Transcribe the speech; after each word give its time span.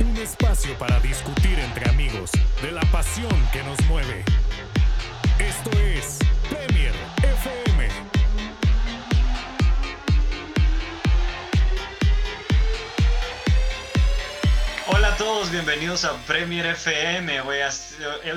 Un 0.00 0.16
espacio 0.16 0.78
para 0.78 1.00
discutir 1.00 1.58
entre 1.58 1.90
amigos 1.90 2.30
de 2.62 2.70
la 2.70 2.82
pasión 2.92 3.32
que 3.52 3.64
nos 3.64 3.80
mueve. 3.86 4.24
Esto 5.40 5.70
es 5.72 6.20
Premier 6.48 6.94
FM. 7.20 7.88
Hola 14.86 15.08
a 15.08 15.16
todos, 15.16 15.50
bienvenidos 15.50 16.04
a 16.04 16.12
Premier 16.28 16.66
FM. 16.66 17.40
Hoy 17.40 17.58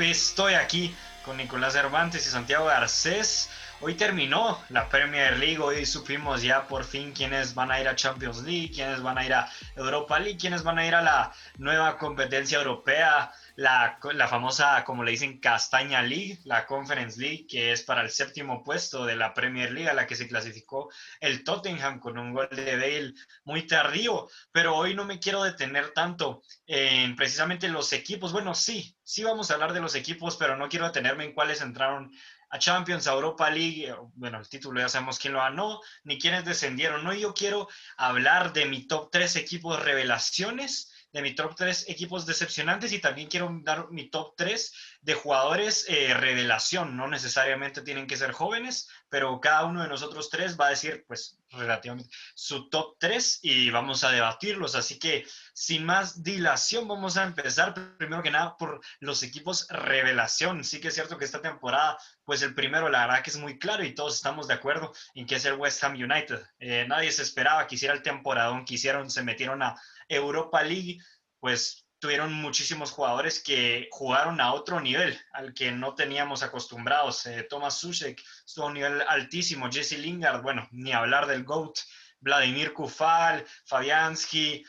estoy 0.10 0.56
aquí 0.56 0.96
con 1.24 1.38
Nicolás 1.38 1.74
Cervantes 1.74 2.26
y 2.26 2.32
Santiago 2.32 2.66
Garcés. 2.66 3.51
Hoy 3.84 3.96
terminó 3.96 4.60
la 4.70 4.88
Premier 4.90 5.40
League, 5.40 5.58
hoy 5.58 5.88
supimos 5.88 6.44
ya 6.44 6.68
por 6.68 6.84
fin 6.84 7.14
quiénes 7.14 7.56
van 7.56 7.72
a 7.72 7.82
ir 7.82 7.88
a 7.88 7.96
Champions 7.96 8.44
League, 8.44 8.70
quiénes 8.72 9.02
van 9.02 9.18
a 9.18 9.26
ir 9.26 9.34
a 9.34 9.52
Europa 9.76 10.20
League, 10.20 10.38
quiénes 10.38 10.62
van 10.62 10.78
a 10.78 10.86
ir 10.86 10.94
a 10.94 11.02
la 11.02 11.34
nueva 11.58 11.98
competencia 11.98 12.60
europea, 12.60 13.32
la, 13.56 13.98
famosa, 14.30 14.84
como 14.84 15.04
le 15.04 15.12
dicen, 15.12 15.40
Castaña 15.40 16.04
League, 16.04 16.40
la 16.44 16.68
Conference 16.68 17.20
League, 17.20 17.48
que 17.50 17.72
es 17.72 17.82
para 17.82 18.02
el 18.02 18.12
séptimo 18.12 18.64
puesto 18.64 19.06
de 19.06 19.16
la 19.16 19.34
Premier 19.34 19.72
League, 19.72 19.90
a 19.90 19.96
la 19.96 20.06
que 20.06 20.16
se 20.16 20.28
clasificó 20.28 20.92
el 21.20 21.44
Tottenham 21.44 22.00
con 22.00 22.20
un 22.20 22.34
gol 22.34 22.50
de 22.52 22.76
Bale 22.76 23.14
muy 23.46 23.66
tardío. 23.66 24.28
Pero 24.52 24.76
hoy 24.76 24.94
no 24.94 25.06
me 25.06 25.20
quiero 25.20 25.44
detener 25.44 25.92
tanto 25.92 26.44
en 26.68 27.16
precisamente 27.16 27.68
los 27.68 27.94
equipos. 27.94 28.32
Bueno, 28.32 28.54
sí, 28.54 28.96
sí 29.04 29.24
vamos 29.24 29.50
a 29.50 29.56
hablar 29.56 29.74
de 29.74 29.82
los 29.82 29.96
equipos, 29.96 30.38
pero 30.38 30.56
no 30.56 30.70
quiero 30.70 30.86
detenerme 30.86 31.26
en 31.26 31.34
cuáles 31.34 31.62
entraron 31.62 32.12
a 32.52 32.60
Champions, 32.60 33.08
a 33.08 33.14
Europa 33.14 33.50
League, 33.50 33.90
eh, 33.90 33.96
bueno, 34.16 34.40
el 34.40 34.48
título 34.48 34.80
ya 34.80 34.90
sabemos 34.90 35.18
quién 35.18 35.34
lo 35.34 35.40
ganó, 35.40 35.82
ni 36.04 36.20
quiénes 36.20 36.46
descendieron, 36.46 37.04
¿no? 37.04 37.14
Yo 37.14 37.34
quiero 37.34 37.68
hablar 37.98 38.54
de 38.54 38.66
mi 38.66 38.88
top 38.88 39.10
3 39.10 39.38
equipos 39.38 39.82
revelaciones 39.82 40.92
de 41.14 41.22
mi 41.22 41.36
top 41.36 41.56
3 41.56 41.90
equipos 41.90 42.26
decepcionantes 42.26 42.94
y 42.94 43.00
también 43.00 43.28
quiero 43.28 43.50
dar 43.64 43.90
mi 43.92 44.10
top 44.10 44.34
3 44.38 44.74
de 45.02 45.16
jugadores 45.16 45.86
eh, 45.90 46.14
revelación. 46.14 46.96
No 46.96 47.08
necesariamente 47.08 47.82
tienen 47.82 48.08
que 48.08 48.18
ser 48.18 48.32
jóvenes, 48.32 48.88
pero 49.10 49.42
cada 49.42 49.66
uno 49.66 49.82
de 49.82 49.90
nosotros 49.90 50.30
tres 50.30 50.60
va 50.60 50.68
a 50.68 50.72
decir, 50.72 51.04
pues, 51.08 51.40
relativamente 51.50 52.10
su 52.34 52.70
top 52.70 52.96
3 53.00 53.40
y 53.42 53.70
vamos 53.72 54.04
a 54.04 54.12
debatirlos. 54.12 54.76
Así 54.76 55.00
que, 55.00 55.26
sin 55.54 55.86
más 55.86 56.24
dilación, 56.24 56.88
vamos 56.88 57.18
a 57.18 57.24
empezar 57.24 57.74
primero 57.98 58.22
que 58.22 58.32
nada 58.32 58.56
por 58.58 58.80
los 59.00 59.24
equipos 59.24 59.68
revelación. 59.70 60.64
Sí 60.64 60.80
que 60.80 60.90
es 60.90 60.94
cierto 60.94 61.18
que 61.18 61.26
esta 61.26 61.42
temporada, 61.42 61.98
pues 62.24 62.44
el 62.44 62.54
primero, 62.54 62.88
la 62.90 63.08
verdad 63.08 63.24
que 63.24 63.32
es 63.32 63.38
muy 63.38 63.58
claro 63.58 63.84
y 63.84 63.96
todos 63.96 64.16
estamos 64.16 64.48
de 64.48 64.54
acuerdo 64.54 64.94
en 65.16 65.26
que 65.26 65.36
es 65.36 65.46
el 65.46 65.56
West 65.56 65.84
Ham 65.84 65.94
United. 65.94 66.42
Eh, 66.60 66.86
nadie 66.88 67.12
se 67.12 67.24
esperaba 67.24 67.66
que 67.68 67.76
hiciera 67.76 67.94
el 67.94 68.04
temporadón 68.04 68.66
que 68.66 68.76
hicieron, 68.76 69.10
se 69.10 69.24
metieron 69.24 69.64
a 69.64 69.76
Europa 70.08 70.62
League, 70.64 71.00
pues 71.40 71.81
tuvieron 72.02 72.34
muchísimos 72.34 72.92
jugadores 72.92 73.42
que 73.42 73.88
jugaron 73.92 74.42
a 74.42 74.54
otro 74.54 74.82
nivel, 74.82 75.18
al 75.34 75.54
que 75.54 75.72
no 75.72 75.94
teníamos 75.94 76.42
acostumbrados. 76.42 77.28
Eh, 77.28 77.44
Thomas 77.44 77.78
Susek 77.78 78.20
estuvo 78.44 78.66
a 78.66 78.68
un 78.70 78.74
nivel 78.74 79.02
altísimo, 79.08 79.72
Jesse 79.72 80.00
Lingard, 80.00 80.42
bueno, 80.42 80.68
ni 80.72 80.92
hablar 80.92 81.28
del 81.28 81.44
GOAT, 81.44 81.78
Vladimir 82.20 82.74
Kufal, 82.74 83.46
Fabianski. 83.66 84.66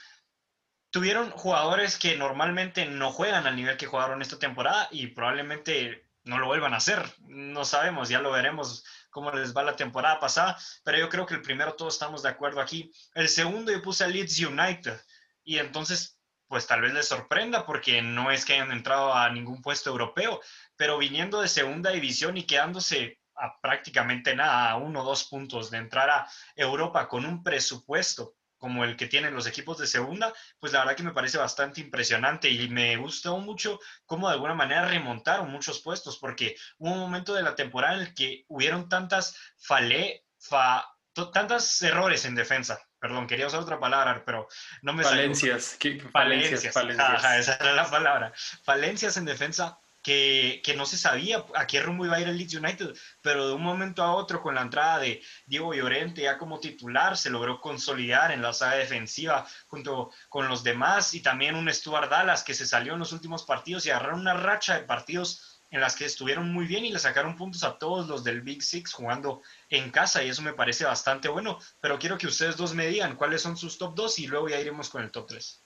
Tuvieron 0.91 1.31
jugadores 1.31 1.99
que 1.99 2.19
normalmente 2.19 2.85
no 2.85 3.11
juegan 3.11 3.47
al 3.47 3.57
nivel 3.57 3.79
que 3.79 3.87
jugaron 3.87 4.21
esta 4.21 4.39
temporada 4.39 4.89
y 4.91 5.07
probablemente 5.07 6.07
no 6.25 6.39
lo 6.39 6.47
vuelvan 6.47 6.75
a 6.75 6.77
hacer. 6.77 7.03
No 7.21 7.65
sabemos, 7.65 8.11
ya 8.11 8.21
lo 8.21 8.31
veremos 8.31 8.85
cómo 9.09 9.31
les 9.33 9.57
va 9.57 9.63
la 9.63 9.75
temporada 9.75 10.21
pasada, 10.21 10.59
pero 10.85 10.99
yo 10.99 11.09
creo 11.09 11.25
que 11.25 11.35
el 11.35 11.41
primero 11.41 11.77
todos 11.77 11.95
estamos 11.95 12.23
de 12.23 12.29
acuerdo 12.29 12.61
aquí. 12.61 12.93
El 13.15 13.31
segundo 13.31 13.73
yo 13.73 13.81
puse 13.81 14.05
a 14.05 14.09
Leeds 14.09 14.39
United 14.39 15.01
y 15.45 15.57
entonces 15.57 16.19
pues 16.53 16.67
tal 16.67 16.83
vez 16.83 16.93
les 16.93 17.09
sorprenda 17.09 17.65
porque 17.65 18.03
no 18.03 18.31
es 18.31 18.45
que 18.45 18.53
hayan 18.53 18.73
entrado 18.73 19.15
a 19.15 19.31
ningún 19.31 19.63
puesto 19.63 19.89
europeo, 19.89 20.39
pero 20.77 20.99
viniendo 20.99 21.41
de 21.41 21.49
segunda 21.49 21.91
división 21.91 22.37
y 22.37 22.43
quedándose 22.43 23.21
a 23.35 23.59
prácticamente 23.63 24.37
nada, 24.37 24.71
a 24.71 24.77
uno 24.77 25.01
o 25.01 25.05
dos 25.05 25.25
puntos 25.25 25.71
de 25.71 25.79
entrar 25.79 26.11
a 26.11 26.29
Europa 26.55 27.09
con 27.09 27.25
un 27.25 27.43
presupuesto 27.43 28.35
como 28.59 28.85
el 28.85 28.99
que 28.99 29.07
tienen 29.07 29.33
los 29.33 29.47
equipos 29.47 29.79
de 29.79 29.87
segunda, 29.87 30.31
pues 30.61 30.75
la 30.75 30.81
verdad 30.81 30.95
que 30.95 31.05
me 31.05 31.15
parece 31.15 31.39
bastante 31.39 31.81
impresionante 31.81 32.51
y 32.51 32.69
me 32.69 32.99
gustó 32.99 33.39
mucho 33.39 33.81
cómo 34.05 34.29
de 34.29 34.35
alguna 34.35 34.53
manera 34.53 34.87
remontaron 34.87 35.51
muchos 35.51 35.81
puestos, 35.81 36.19
porque 36.19 36.55
hubo 36.77 36.93
un 36.93 37.01
momento 37.01 37.33
de 37.33 37.45
la 37.45 37.55
temporada 37.55 37.95
en 37.95 38.01
el 38.03 38.15
que 38.15 38.45
hubieron 38.49 38.91
tantas 38.91 39.35
fale, 39.57 40.27
fa, 40.39 40.87
tantos 41.33 41.81
errores 41.81 42.27
en 42.27 42.35
defensa. 42.35 42.79
Perdón, 43.03 43.27
quería 43.27 43.49
usar 43.49 43.59
otra 43.59 43.81
palabra, 43.81 44.23
pero 44.25 44.47
no 44.83 44.93
me 44.93 45.03
Falencias. 45.03 45.77
Falencias. 46.13 46.73
Falencias. 46.73 47.25
esa 47.37 47.57
era 47.57 47.73
la 47.73 47.91
palabra. 47.91 48.33
Falencias 48.63 49.17
en 49.17 49.25
defensa 49.25 49.81
que, 50.05 50.63
que, 50.65 50.77
no 50.77 50.87
se 50.87 50.97
sabía 50.97 51.45
a 51.57 51.67
qué 51.67 51.83
rumbo 51.83 52.07
iba 52.07 52.15
a 52.15 52.21
ir 52.21 52.29
el 52.29 52.39
Leeds 52.39 52.55
United, 52.55 52.95
pero 53.21 53.49
de 53.49 53.55
un 53.55 53.63
momento 53.63 54.05
a 54.05 54.15
otro 54.15 54.41
con 54.41 54.55
la 54.55 54.63
entrada 54.63 55.01
de 55.01 55.21
Diego 55.47 55.75
Llorente 55.75 56.23
ya 56.23 56.39
como 56.39 56.61
titular 56.61 57.17
se 57.17 57.31
logró 57.31 57.61
consolidar 57.61 58.31
en 58.31 58.41
la 58.41 58.53
saga 58.53 58.77
defensiva 58.77 59.49
junto 59.67 60.13
con 60.29 60.47
los 60.47 60.63
demás 60.63 61.13
y 61.15 61.23
también 61.23 61.57
un 61.57 61.73
Stuart 61.75 62.09
Dallas 62.09 62.45
que 62.45 62.55
se 62.55 62.67
salió 62.67 62.93
en 62.93 63.01
los 63.01 63.13
últimos 63.13 63.43
partidos 63.43 63.85
y 63.85 63.91
agarraron 63.91 64.21
una 64.21 64.35
racha 64.35 64.79
de 64.79 64.85
partidos 64.85 65.52
en 65.73 65.81
las 65.81 65.97
que 65.97 66.05
estuvieron 66.05 66.53
muy 66.53 66.67
bien 66.67 66.85
y 66.85 66.93
le 66.93 66.99
sacaron 66.99 67.35
puntos 67.35 67.65
a 67.65 67.79
todos 67.79 68.07
los 68.07 68.23
del 68.23 68.43
Big 68.43 68.63
Six 68.63 68.93
jugando 68.93 69.43
en 69.71 69.91
casa 69.91 70.23
y 70.23 70.29
eso 70.29 70.43
me 70.43 70.53
parece 70.53 70.85
bastante 70.85 71.29
bueno, 71.29 71.59
pero 71.81 71.99
quiero 71.99 72.19
que 72.19 72.29
ustedes 72.29 72.57
dos 72.57 72.75
me 72.75 72.87
digan 72.87 73.17
cuáles 73.17 73.41
son 73.41 73.57
sus 73.57 73.79
top 73.79 73.95
2 73.97 74.19
y 74.21 74.27
luego 74.29 74.49
ya 74.49 74.61
iremos 74.61 74.91
con 74.91 75.03
el 75.03 75.11
top 75.11 75.27
3. 75.29 75.61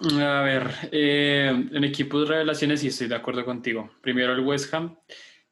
A 0.00 0.42
ver, 0.42 0.70
eh, 0.92 1.48
en 1.48 1.82
equipos 1.82 2.28
revelaciones 2.28 2.80
sí 2.80 2.88
estoy 2.88 3.08
de 3.08 3.16
acuerdo 3.16 3.44
contigo. 3.44 3.90
Primero 4.00 4.32
el 4.32 4.40
West 4.40 4.72
Ham. 4.72 4.96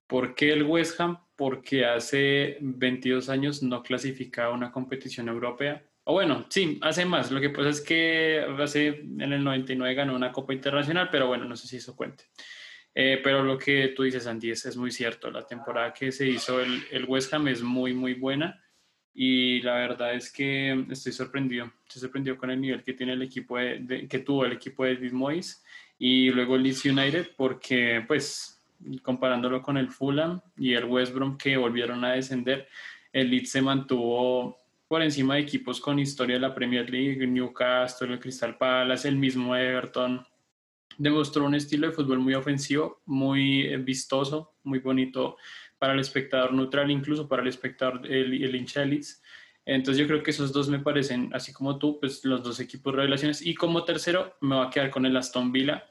¿Por 0.07 0.37
qué 0.37 0.53
el 0.53 0.63
West 0.63 1.01
Ham? 1.01 1.19
Porque 1.35 1.85
hace 1.85 2.59
22 2.61 3.29
años 3.29 3.63
no 3.63 3.83
clasificaba 3.83 4.55
una 4.55 4.71
competición 4.71 5.29
europea. 5.29 5.83
O 6.05 6.13
bueno, 6.13 6.47
sí, 6.49 6.79
hace 6.83 7.05
más. 7.05 7.33
Lo 7.33 7.41
que 7.41 7.51
pasa 7.51 7.71
es 7.71 7.81
que 7.81 8.47
hace, 8.61 8.87
en 8.87 9.33
el 9.33 9.43
99 9.43 9.95
ganó 9.95 10.15
una 10.15 10.31
Copa 10.31 10.53
Internacional, 10.53 11.09
pero 11.11 11.27
bueno, 11.27 11.47
no 11.47 11.57
sé 11.57 11.67
si 11.67 11.79
eso 11.79 11.97
cuente. 11.97 12.27
Eh, 12.99 13.21
pero 13.23 13.43
lo 13.43 13.59
que 13.59 13.89
tú 13.89 14.05
dices, 14.05 14.27
Andy, 14.27 14.53
es, 14.53 14.65
es, 14.65 14.75
muy 14.75 14.91
cierto. 14.91 15.31
La 15.31 15.47
temporada 15.47 15.93
que 15.93 16.11
se 16.11 16.27
hizo 16.27 16.63
el, 16.63 16.83
el, 16.91 17.05
West 17.05 17.33
Ham 17.35 17.47
es 17.49 17.61
muy, 17.61 17.93
muy 17.93 18.15
buena. 18.15 18.59
Y 19.13 19.61
la 19.61 19.75
verdad 19.75 20.15
es 20.15 20.33
que 20.33 20.87
estoy 20.91 21.13
sorprendido. 21.13 21.71
Estoy 21.87 22.01
sorprendido 22.01 22.39
con 22.39 22.51
el 22.51 22.59
nivel 22.59 22.83
que 22.83 22.95
tiene 22.95 23.13
el 23.13 23.21
equipo 23.21 23.57
que 23.57 24.23
tuvo 24.25 24.47
el 24.47 24.53
equipo 24.53 24.85
de 24.85 24.95
David 24.95 25.13
Moyes 25.13 25.63
y 25.99 26.31
luego 26.31 26.57
Leeds 26.57 26.87
United, 26.87 27.31
porque, 27.37 28.03
pues, 28.07 28.67
comparándolo 29.03 29.61
con 29.61 29.77
el 29.77 29.91
Fulham 29.91 30.41
y 30.57 30.73
el 30.73 30.85
West 30.85 31.13
Brom 31.13 31.37
que 31.37 31.59
volvieron 31.59 32.03
a 32.03 32.13
descender, 32.13 32.67
el 33.13 33.31
Leeds 33.31 33.51
se 33.51 33.61
mantuvo 33.61 34.59
por 34.89 35.03
encima 35.03 35.35
de 35.35 35.41
equipos 35.41 35.81
con 35.81 35.99
historia 35.99 36.37
de 36.37 36.41
la 36.41 36.55
Premier 36.55 36.89
League, 36.89 37.27
Newcastle, 37.27 38.13
el 38.13 38.21
Crystal 38.21 38.57
Palace, 38.57 39.07
el 39.07 39.17
mismo 39.17 39.55
Everton 39.55 40.25
demostró 40.99 41.45
un 41.45 41.55
estilo 41.55 41.87
de 41.87 41.93
fútbol 41.93 42.19
muy 42.19 42.35
ofensivo, 42.35 43.03
muy 43.07 43.63
eh, 43.63 43.77
vistoso, 43.77 44.55
muy 44.65 44.79
bonito 44.79 45.37
para 45.79 45.93
el 45.93 46.01
espectador 46.01 46.53
neutral, 46.53 46.91
incluso 46.91 47.29
para 47.29 47.43
el 47.43 47.49
espectador, 47.49 48.07
el, 48.07 48.43
el 48.43 48.55
hincha 48.55 48.81
de 48.81 48.87
Leeds. 48.87 49.23
Entonces 49.67 50.01
yo 50.01 50.07
creo 50.07 50.23
que 50.23 50.31
esos 50.31 50.53
dos 50.53 50.69
me 50.69 50.79
parecen, 50.79 51.31
así 51.35 51.53
como 51.53 51.79
tú, 51.79 51.99
pues 51.99 52.25
los 52.25 52.43
dos 52.43 52.61
equipos 52.61 52.95
revelaciones. 52.95 53.45
Y 53.45 53.55
como 53.55 53.85
tercero 53.85 54.37
me 54.41 54.55
va 54.55 54.67
a 54.67 54.71
quedar 54.71 54.91
con 54.91 55.05
el 55.05 55.17
Aston 55.17 55.51
Villa. 55.51 55.85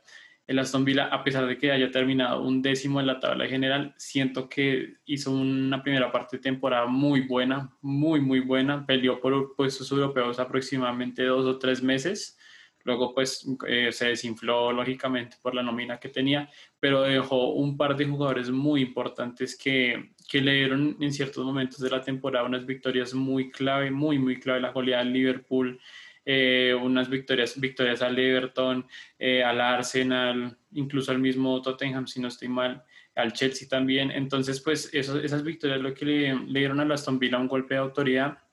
El 0.48 0.60
Aston 0.60 0.86
Villa, 0.86 1.08
a 1.08 1.24
pesar 1.24 1.46
de 1.46 1.58
que 1.58 1.72
haya 1.72 1.92
terminado 1.92 2.42
un 2.42 2.62
décimo 2.62 3.00
en 3.00 3.08
la 3.08 3.20
tabla 3.20 3.48
general, 3.48 3.94
siento 3.98 4.48
que 4.48 4.96
hizo 5.06 5.32
una 5.32 5.84
primera 5.84 6.12
parte 6.12 6.38
de 6.38 6.44
temporada 6.44 6.86
muy 6.86 7.22
buena, 7.22 7.76
muy, 7.82 8.22
muy 8.22 8.40
buena. 8.40 8.86
Peleó 8.86 9.20
por 9.20 9.56
puestos 9.56 9.92
europeos 9.92 10.40
aproximadamente 10.40 11.24
dos 11.26 11.46
o 11.46 11.60
tres 11.60 11.84
meses 11.84 12.38
Luego, 12.86 13.16
pues, 13.16 13.46
eh, 13.68 13.92
se 13.92 14.10
desinfló 14.10 14.72
lógicamente 14.72 15.38
por 15.42 15.56
la 15.56 15.64
nómina 15.64 16.00
que 16.00 16.10
tenía, 16.10 16.48
pero 16.80 17.02
dejó 17.02 17.54
un 17.54 17.76
par 17.76 17.98
de 17.98 18.06
jugadores 18.06 18.52
muy 18.52 18.82
importantes 18.82 19.58
que, 19.58 20.12
que 20.30 20.40
le 20.40 20.54
dieron 20.54 20.96
en 21.02 21.12
ciertos 21.12 21.44
momentos 21.44 21.80
de 21.80 21.90
la 21.90 22.02
temporada 22.02 22.46
unas 22.46 22.64
victorias 22.64 23.16
muy 23.16 23.50
clave, 23.50 23.90
muy, 23.90 24.20
muy 24.20 24.40
clave. 24.40 24.62
La 24.62 24.72
goleada 24.72 25.02
al 25.02 25.12
Liverpool, 25.12 25.80
eh, 26.24 26.76
unas 26.80 27.10
victorias, 27.10 27.60
victorias 27.60 28.04
al 28.04 28.20
Everton, 28.20 28.86
eh, 29.18 29.44
al 29.44 29.62
Arsenal, 29.62 30.56
incluso 30.74 31.12
al 31.12 31.20
mismo 31.20 31.60
Tottenham, 31.64 32.06
si 32.06 32.22
no 32.22 32.28
estoy 32.28 32.50
mal, 32.50 32.84
al 33.16 33.34
Chelsea 33.34 33.68
también. 33.68 34.12
Entonces, 34.12 34.62
pues, 34.62 34.94
esas 34.94 35.44
victorias 35.44 35.82
lo 35.82 35.92
que 35.96 36.06
le, 36.06 36.36
le 36.36 36.60
dieron 36.60 36.80
a 36.80 36.94
Aston 36.94 37.18
Villa 37.18 37.40
un 37.40 37.48
golpe 37.48 37.74
de 37.74 37.80
autoridad 37.80 38.45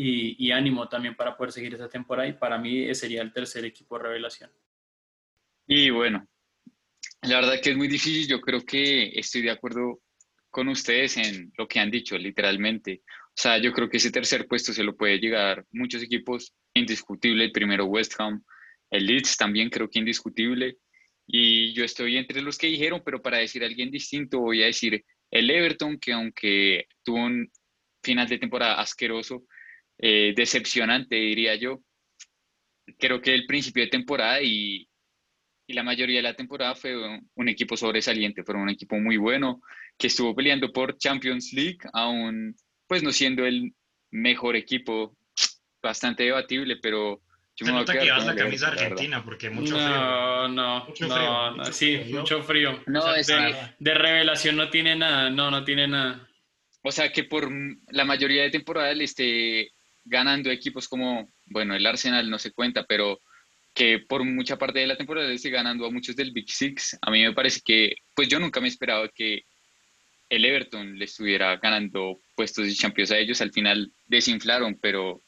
y, 0.00 0.52
ánimo 0.52 0.88
también 0.88 1.16
para 1.16 1.36
poder 1.36 1.52
seguir 1.52 1.74
esta 1.74 1.88
temporada 1.88 2.28
y 2.28 2.32
para 2.32 2.56
mí 2.56 2.94
sería 2.94 3.20
el 3.20 3.32
tercer 3.32 3.64
equipo 3.64 3.98
revelación. 3.98 4.50
Y 5.66 5.90
bueno, 5.90 6.24
la 7.22 7.40
verdad 7.40 7.60
que 7.60 7.70
es 7.70 7.76
muy 7.76 7.88
difícil, 7.88 8.28
yo 8.28 8.40
creo 8.40 8.64
que 8.64 9.10
estoy 9.18 9.42
de 9.42 9.50
acuerdo 9.50 10.00
con 10.50 10.68
ustedes 10.68 11.16
en 11.16 11.52
lo 11.58 11.66
que 11.66 11.80
han 11.80 11.90
dicho, 11.90 12.16
literalmente. 12.16 13.02
O 13.06 13.40
sea, 13.40 13.58
yo 13.58 13.72
creo 13.72 13.88
que 13.88 13.96
ese 13.96 14.12
tercer 14.12 14.46
puesto 14.46 14.72
se 14.72 14.84
lo 14.84 14.96
puede 14.96 15.18
llegar 15.18 15.66
muchos 15.72 16.00
equipos, 16.00 16.54
indiscutible, 16.74 17.44
el 17.44 17.52
primero 17.52 17.86
West 17.86 18.14
Ham, 18.18 18.44
El 18.90 19.04
Leeds 19.04 19.36
también 19.36 19.68
creo 19.68 19.90
que 19.90 19.98
indiscutible. 19.98 20.78
Y 21.26 21.72
yo 21.74 21.84
estoy 21.84 22.16
entre 22.16 22.40
los 22.40 22.56
que 22.56 22.68
dijeron, 22.68 23.02
pero 23.04 23.20
para 23.20 23.38
decir 23.38 23.64
a 23.64 23.66
alguien 23.66 23.90
distinto 23.90 24.38
voy 24.38 24.62
a 24.62 24.66
decir 24.66 25.04
el 25.30 25.50
Everton, 25.50 25.98
que 25.98 26.12
aunque 26.12 26.86
tuvo 27.02 27.18
un 27.18 27.50
final 28.02 28.28
de 28.28 28.38
temporada 28.38 28.80
asqueroso, 28.80 29.44
eh, 29.98 30.32
decepcionante, 30.36 31.16
diría 31.16 31.56
yo, 31.56 31.80
creo 32.98 33.20
que 33.20 33.34
el 33.34 33.46
principio 33.46 33.82
de 33.84 33.90
temporada 33.90 34.40
y, 34.40 34.88
y 35.66 35.74
la 35.74 35.82
mayoría 35.82 36.16
de 36.16 36.22
la 36.22 36.34
temporada 36.34 36.74
fue 36.74 36.96
un, 37.34 37.48
equipo 37.48 37.76
sobresaliente, 37.76 38.42
fue 38.42 38.54
un 38.54 38.70
equipo 38.70 38.96
muy 38.96 39.16
bueno, 39.16 39.60
que 39.98 40.06
estuvo 40.06 40.34
peleando 40.34 40.72
por 40.72 40.96
Champions 40.96 41.52
League, 41.52 41.78
aún 41.92 42.56
pues 42.86 43.02
no 43.02 43.12
siendo 43.12 43.44
el 43.44 43.74
mejor 44.10 44.56
equipo, 44.56 45.16
bastante 45.82 46.24
debatible, 46.24 46.76
pero 46.80 47.20
yo 47.54 47.66
Se 47.66 47.72
nota 47.72 47.92
que 47.92 48.04
llevas 48.04 48.24
la 48.24 48.34
camisa 48.34 48.68
argentina 48.68 49.22
porque 49.22 49.50
mucho 49.50 49.74
frío. 49.74 49.88
No, 49.88 50.48
no, 50.48 50.86
no, 51.00 51.56
no, 51.56 51.64
sí, 51.66 52.00
mucho 52.12 52.42
frío. 52.42 52.80
No, 52.86 53.14
es 53.14 53.26
de, 53.26 53.54
de, 53.78 53.94
revelación 53.94 54.56
no 54.56 54.70
tiene 54.70 54.96
nada, 54.96 55.28
no, 55.28 55.50
no 55.50 55.64
tiene 55.64 55.88
nada. 55.88 56.28
O 56.82 56.92
sea 56.92 57.12
que 57.12 57.24
por 57.24 57.50
la 57.90 58.04
mayoría 58.04 58.42
de 58.44 58.50
temporada 58.50 58.94
le 58.94 59.04
esté 59.04 59.72
ganando 60.08 60.50
equipos 60.50 60.88
como, 60.88 61.32
bueno, 61.46 61.74
el 61.74 61.86
Arsenal 61.86 62.28
no 62.28 62.38
se 62.38 62.52
cuenta, 62.52 62.84
pero 62.84 63.20
que 63.74 64.00
por 64.00 64.24
mucha 64.24 64.58
parte 64.58 64.80
de 64.80 64.86
la 64.86 64.96
temporada 64.96 65.30
esté 65.30 65.50
ganando 65.50 65.86
a 65.86 65.90
muchos 65.90 66.16
del 66.16 66.32
Big 66.32 66.50
Six, 66.50 66.98
a 67.00 67.10
mí 67.10 67.22
me 67.22 67.32
parece 67.32 67.60
que, 67.64 67.94
pues 68.14 68.28
yo 68.28 68.40
nunca 68.40 68.60
me 68.60 68.68
esperaba 68.68 69.08
que 69.08 69.44
el 70.28 70.44
Everton 70.44 70.98
le 70.98 71.04
estuviera 71.04 71.56
ganando 71.56 72.20
puestos 72.34 72.66
de 72.66 72.74
Champions 72.74 73.12
a 73.12 73.18
ellos, 73.18 73.40
al 73.40 73.52
final 73.52 73.92
desinflaron, 74.06 74.78
pero 74.80 75.22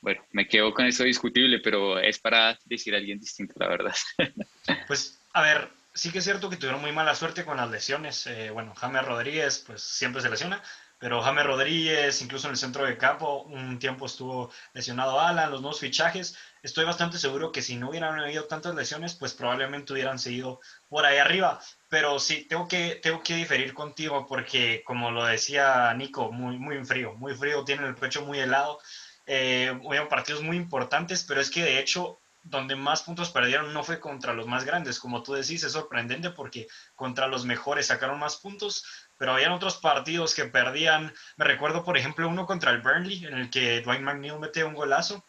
bueno, 0.00 0.24
me 0.32 0.48
quedo 0.48 0.74
con 0.74 0.84
eso 0.86 1.04
discutible, 1.04 1.60
pero 1.60 1.98
es 1.98 2.18
para 2.18 2.58
decir 2.64 2.94
a 2.94 2.98
alguien 2.98 3.18
distinto, 3.18 3.54
la 3.56 3.68
verdad. 3.68 3.94
Pues, 4.86 5.20
a 5.32 5.42
ver, 5.42 5.70
sí 5.94 6.10
que 6.10 6.18
es 6.18 6.24
cierto 6.24 6.48
que 6.50 6.56
tuvieron 6.56 6.80
muy 6.80 6.92
mala 6.92 7.14
suerte 7.14 7.44
con 7.44 7.56
las 7.56 7.70
lesiones. 7.70 8.26
Eh, 8.26 8.50
bueno, 8.50 8.74
James 8.74 9.04
Rodríguez, 9.04 9.64
pues 9.66 9.82
siempre 9.82 10.22
se 10.22 10.30
lesiona, 10.30 10.62
pero 11.02 11.20
James 11.20 11.44
Rodríguez, 11.44 12.22
incluso 12.22 12.46
en 12.46 12.52
el 12.52 12.56
centro 12.56 12.86
de 12.86 12.96
campo, 12.96 13.42
un 13.42 13.80
tiempo 13.80 14.06
estuvo 14.06 14.52
lesionado 14.72 15.18
Alan, 15.18 15.50
los 15.50 15.60
nuevos 15.60 15.80
fichajes. 15.80 16.38
Estoy 16.62 16.84
bastante 16.84 17.18
seguro 17.18 17.50
que 17.50 17.60
si 17.60 17.74
no 17.74 17.90
hubieran 17.90 18.20
habido 18.20 18.44
tantas 18.44 18.76
lesiones, 18.76 19.16
pues 19.16 19.34
probablemente 19.34 19.92
hubieran 19.92 20.20
seguido 20.20 20.60
por 20.88 21.04
ahí 21.04 21.18
arriba. 21.18 21.58
Pero 21.88 22.20
sí, 22.20 22.46
tengo 22.48 22.68
que, 22.68 23.00
tengo 23.02 23.20
que 23.20 23.34
diferir 23.34 23.74
contigo 23.74 24.28
porque, 24.28 24.84
como 24.86 25.10
lo 25.10 25.24
decía 25.24 25.92
Nico, 25.94 26.30
muy, 26.30 26.56
muy 26.56 26.84
frío, 26.84 27.14
muy 27.14 27.34
frío, 27.34 27.64
tiene 27.64 27.84
el 27.88 27.96
pecho 27.96 28.24
muy 28.24 28.38
helado 28.38 28.78
eh, 29.26 29.76
partidos 30.08 30.42
muy 30.42 30.56
importantes, 30.56 31.24
pero 31.24 31.40
es 31.40 31.50
que 31.50 31.64
de 31.64 31.80
hecho 31.80 32.20
donde 32.44 32.74
más 32.74 33.02
puntos 33.02 33.30
perdieron 33.30 33.72
no 33.72 33.84
fue 33.84 34.00
contra 34.00 34.32
los 34.32 34.46
más 34.46 34.64
grandes, 34.64 34.98
como 34.98 35.22
tú 35.22 35.32
decís, 35.32 35.62
es 35.62 35.72
sorprendente 35.72 36.30
porque 36.30 36.66
contra 36.96 37.28
los 37.28 37.44
mejores 37.44 37.86
sacaron 37.86 38.18
más 38.18 38.36
puntos, 38.36 38.84
pero 39.18 39.32
habían 39.32 39.52
otros 39.52 39.76
partidos 39.76 40.34
que 40.34 40.44
perdían, 40.44 41.12
me 41.36 41.44
recuerdo 41.44 41.84
por 41.84 41.96
ejemplo 41.96 42.28
uno 42.28 42.46
contra 42.46 42.70
el 42.70 42.80
Burnley, 42.80 43.24
en 43.24 43.34
el 43.34 43.50
que 43.50 43.80
Dwight 43.80 44.00
McNeil 44.00 44.38
mete 44.38 44.64
un 44.64 44.74
golazo, 44.74 45.24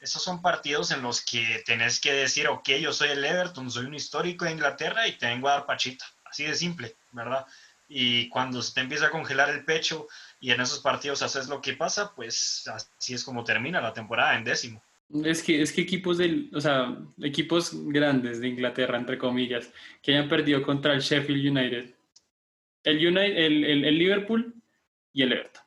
esos 0.00 0.22
son 0.22 0.42
partidos 0.42 0.90
en 0.90 1.02
los 1.02 1.24
que 1.24 1.62
tenés 1.66 2.00
que 2.00 2.12
decir, 2.12 2.48
ok, 2.48 2.68
yo 2.80 2.92
soy 2.92 3.10
el 3.10 3.24
Everton, 3.24 3.70
soy 3.70 3.86
un 3.86 3.94
histórico 3.94 4.44
de 4.44 4.52
Inglaterra 4.52 5.08
y 5.08 5.12
te 5.12 5.26
vengo 5.26 5.48
a 5.48 5.52
dar 5.52 5.66
pachita, 5.66 6.04
así 6.24 6.44
de 6.44 6.54
simple, 6.54 6.94
¿verdad? 7.12 7.44
Y 7.88 8.28
cuando 8.28 8.62
se 8.62 8.74
te 8.74 8.80
empieza 8.80 9.06
a 9.06 9.10
congelar 9.10 9.50
el 9.50 9.64
pecho, 9.64 10.06
y 10.40 10.52
en 10.52 10.60
esos 10.60 10.80
partidos 10.80 11.22
haces 11.22 11.48
lo 11.48 11.60
que 11.60 11.72
pasa, 11.72 12.12
pues 12.14 12.68
así 12.68 13.14
es 13.14 13.24
como 13.24 13.44
termina 13.44 13.80
la 13.80 13.92
temporada 13.92 14.36
en 14.36 14.44
décimo. 14.44 14.82
Es 15.24 15.42
que, 15.42 15.62
es 15.62 15.72
que 15.72 15.80
equipos, 15.80 16.18
del, 16.18 16.50
o 16.54 16.60
sea, 16.60 16.94
equipos 17.22 17.70
grandes 17.72 18.40
de 18.40 18.48
Inglaterra, 18.48 18.98
entre 18.98 19.16
comillas, 19.16 19.70
que 20.02 20.12
hayan 20.12 20.28
perdido 20.28 20.62
contra 20.62 20.92
el 20.92 21.00
Sheffield 21.00 21.56
United, 21.56 21.94
el, 22.90 23.06
United, 23.06 23.36
el, 23.36 23.84
el, 23.84 23.98
Liverpool 23.98 24.54
y 25.12 25.22
el 25.22 25.32
Everton. 25.32 25.62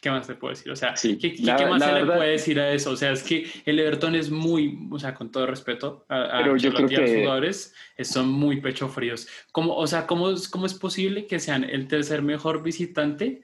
¿Qué 0.00 0.10
más 0.10 0.26
te 0.26 0.34
puedo 0.34 0.52
decir? 0.52 0.72
O 0.72 0.76
sea, 0.76 0.94
¿qué, 0.94 1.36
más 1.68 1.84
se 1.84 1.92
le 1.92 2.04
puede 2.04 2.30
decir 2.30 2.58
a 2.58 2.72
eso? 2.72 2.90
O 2.90 2.96
sea, 2.96 3.12
es 3.12 3.22
que 3.22 3.48
el 3.64 3.78
Everton 3.78 4.16
es 4.16 4.30
muy, 4.30 4.88
o 4.90 4.98
sea, 4.98 5.14
con 5.14 5.30
todo 5.30 5.46
respeto 5.46 6.04
a, 6.08 6.22
a, 6.22 6.46
los 6.46 6.62
jugadores, 6.62 7.74
son 8.00 8.28
muy 8.28 8.60
pecho 8.60 8.88
fríos. 8.88 9.28
¿Cómo, 9.52 9.76
o 9.76 9.86
sea, 9.86 10.08
¿cómo, 10.08 10.34
¿cómo 10.50 10.66
es 10.66 10.74
posible 10.74 11.28
que 11.28 11.38
sean 11.38 11.62
el 11.62 11.86
tercer 11.86 12.20
mejor 12.22 12.64
visitante 12.64 13.42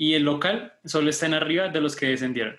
y 0.00 0.14
el 0.14 0.22
local 0.22 0.74
solo 0.84 1.10
está 1.10 1.26
en 1.26 1.34
arriba 1.34 1.68
de 1.70 1.80
los 1.80 1.96
que 1.96 2.06
descendieron. 2.06 2.56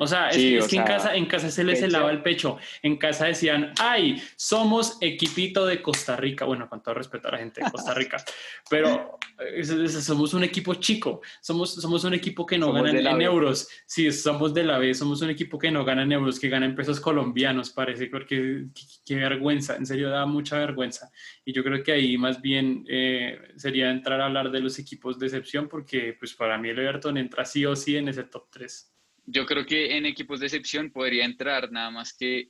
O 0.00 0.06
sea, 0.06 0.28
es, 0.28 0.68
que 0.68 0.76
en, 0.76 0.84
casa, 0.84 1.16
en 1.16 1.26
casa 1.26 1.50
se 1.50 1.64
les 1.64 1.82
helaba 1.82 2.12
el 2.12 2.22
pecho. 2.22 2.58
En 2.82 2.96
casa 2.96 3.26
decían, 3.26 3.72
ay, 3.80 4.22
somos 4.36 4.96
equipito 5.00 5.66
de 5.66 5.82
Costa 5.82 6.14
Rica. 6.14 6.44
Bueno, 6.44 6.68
con 6.68 6.80
todo 6.80 6.94
respeto 6.94 7.26
a 7.26 7.32
la 7.32 7.38
gente 7.38 7.64
de 7.64 7.70
Costa 7.70 7.94
Rica. 7.94 8.22
pero 8.70 9.18
somos 9.88 10.34
un 10.34 10.44
equipo 10.44 10.74
chico. 10.74 11.20
Somos, 11.40 11.74
somos 11.74 12.04
un 12.04 12.14
equipo 12.14 12.46
que 12.46 12.56
no 12.58 12.72
gana 12.72 12.90
en, 12.90 13.22
euros. 13.22 13.68
Sí, 13.86 14.12
somos 14.12 14.54
de 14.54 14.62
la 14.62 14.78
B. 14.78 14.94
Somos 14.94 15.20
un 15.20 15.30
equipo 15.30 15.58
que 15.58 15.72
no 15.72 15.84
gana 15.84 16.04
en 16.04 16.12
euros, 16.12 16.38
que 16.38 16.48
gana 16.48 16.66
en 16.66 16.76
pesos 16.76 17.00
colombianos, 17.00 17.70
parece. 17.70 18.06
Porque 18.06 18.66
qué, 19.04 19.16
vergüenza. 19.16 19.74
En 19.74 19.84
serio, 19.84 20.10
da 20.10 20.26
mucha 20.26 20.58
vergüenza. 20.58 21.10
Y 21.44 21.52
yo 21.52 21.64
creo 21.64 21.82
que 21.82 21.90
ahí 21.90 22.16
más 22.16 22.40
bien 22.40 22.84
eh, 22.88 23.36
sería 23.56 23.90
entrar 23.90 24.20
a 24.20 24.26
hablar 24.26 24.52
de 24.52 24.60
los 24.60 24.78
equipos 24.78 25.18
de 25.18 25.26
excepción, 25.26 25.68
porque 25.68 26.14
pues 26.16 26.34
para 26.34 26.56
mí 26.56 26.68
el 26.68 26.78
Everton 26.78 27.16
entra 27.16 27.44
sí 27.44 27.66
o 27.66 27.74
sí 27.74 27.96
en 27.96 28.06
ese 28.06 28.22
top 28.22 28.46
3 28.50 28.92
yo 29.30 29.44
creo 29.44 29.66
que 29.66 29.96
en 29.96 30.06
equipos 30.06 30.40
de 30.40 30.46
excepción 30.46 30.90
podría 30.90 31.24
entrar, 31.24 31.70
nada 31.70 31.90
más 31.90 32.16
que, 32.16 32.48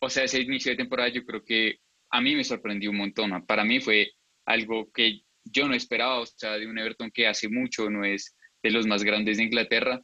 o 0.00 0.08
sea, 0.08 0.24
ese 0.24 0.40
inicio 0.40 0.70
de 0.70 0.76
temporada 0.76 1.08
yo 1.08 1.24
creo 1.24 1.44
que 1.44 1.80
a 2.10 2.20
mí 2.20 2.36
me 2.36 2.44
sorprendió 2.44 2.90
un 2.90 2.98
montón. 2.98 3.44
Para 3.46 3.64
mí 3.64 3.80
fue 3.80 4.12
algo 4.46 4.90
que 4.92 5.22
yo 5.44 5.66
no 5.66 5.74
esperaba, 5.74 6.20
o 6.20 6.26
sea, 6.26 6.52
de 6.52 6.68
un 6.68 6.78
Everton 6.78 7.10
que 7.10 7.26
hace 7.26 7.48
mucho 7.48 7.90
no 7.90 8.04
es 8.04 8.36
de 8.62 8.70
los 8.70 8.86
más 8.86 9.02
grandes 9.02 9.38
de 9.38 9.44
Inglaterra. 9.44 10.00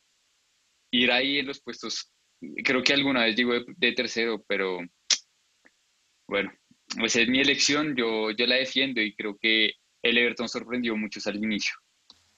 Ir 0.91 1.12
ahí 1.12 1.38
en 1.38 1.46
los 1.46 1.62
puestos, 1.62 2.12
creo 2.64 2.82
que 2.82 2.93
alguna 2.93 3.25
vez 3.25 3.37
llegó 3.37 3.52
de, 3.52 3.93
tercero, 3.93 4.44
pero 4.49 4.81
bueno, 6.26 6.52
pues 6.99 7.14
es 7.14 7.29
mi 7.29 7.40
elección, 7.40 7.94
yo, 7.94 8.32
yo 8.32 8.47
la 8.47 8.56
defiendo 8.56 9.00
y 9.00 9.14
creo 9.14 9.37
que 9.40 9.75
el 10.02 10.19
Everton 10.19 10.49
sorprendió 10.49 10.97
muchos 10.97 11.26
al 11.29 11.37
inicio. 11.37 11.75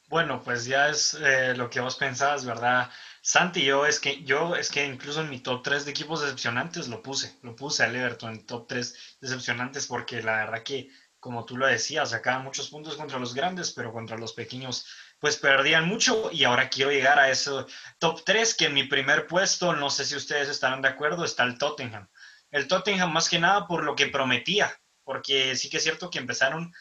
Bueno, 0.09 0.41
pues 0.43 0.67
ya 0.67 0.91
es 0.91 1.15
eh, 1.15 1.55
lo 1.57 1.69
que 1.69 1.81
vos 1.81 1.97
pensabas, 1.97 2.45
¿verdad? 2.47 2.91
Santi, 3.29 3.65
yo 3.65 3.87
es 3.87 3.99
que 3.99 4.23
yo 4.23 4.55
es 4.55 4.71
que 4.71 4.87
incluso 4.87 5.21
en 5.21 5.29
mi 5.29 5.41
top 5.41 5.61
3 5.65 5.85
de 5.85 5.91
equipos 5.91 6.21
decepcionantes 6.21 6.87
lo 6.87 7.03
puse, 7.03 7.37
lo 7.43 7.57
puse 7.57 7.83
al 7.83 7.97
Everton 7.97 8.35
en 8.35 8.47
top 8.47 8.69
3 8.69 9.19
decepcionantes 9.21 9.89
porque 9.89 10.23
la 10.23 10.37
verdad 10.37 10.63
que, 10.63 10.91
como 11.19 11.45
tú 11.45 11.57
lo 11.57 11.67
decías, 11.67 12.11
sacaban 12.11 12.45
muchos 12.45 12.71
puntos 12.71 12.95
contra 12.95 13.19
los 13.19 13.35
grandes, 13.35 13.73
pero 13.73 13.93
contra 13.93 14.17
los 14.17 14.33
pequeños 14.33 14.87
pues 15.19 15.39
perdían 15.39 15.89
mucho 15.89 16.31
y 16.31 16.45
ahora 16.45 16.69
quiero 16.69 16.93
llegar 16.93 17.19
a 17.19 17.29
ese 17.29 17.51
top 17.99 18.23
3 18.25 18.55
que 18.55 18.67
en 18.67 18.75
mi 18.75 18.85
primer 18.85 19.27
puesto, 19.27 19.75
no 19.75 19.91
sé 19.91 20.05
si 20.05 20.15
ustedes 20.15 20.49
estarán 20.49 20.81
de 20.81 20.91
acuerdo, 20.91 21.25
está 21.25 21.43
el 21.43 21.59
Tottenham. 21.59 22.09
El 22.53 22.69
Tottenham 22.69 23.13
más 23.13 23.29
que 23.29 23.41
nada 23.41 23.67
por 23.67 23.83
lo 23.83 23.97
que 23.97 24.07
prometía, 24.07 24.73
porque 25.03 25.57
sí 25.57 25.69
que 25.69 25.79
es 25.79 25.83
cierto 25.83 26.11
que 26.11 26.21
empezaron 26.21 26.73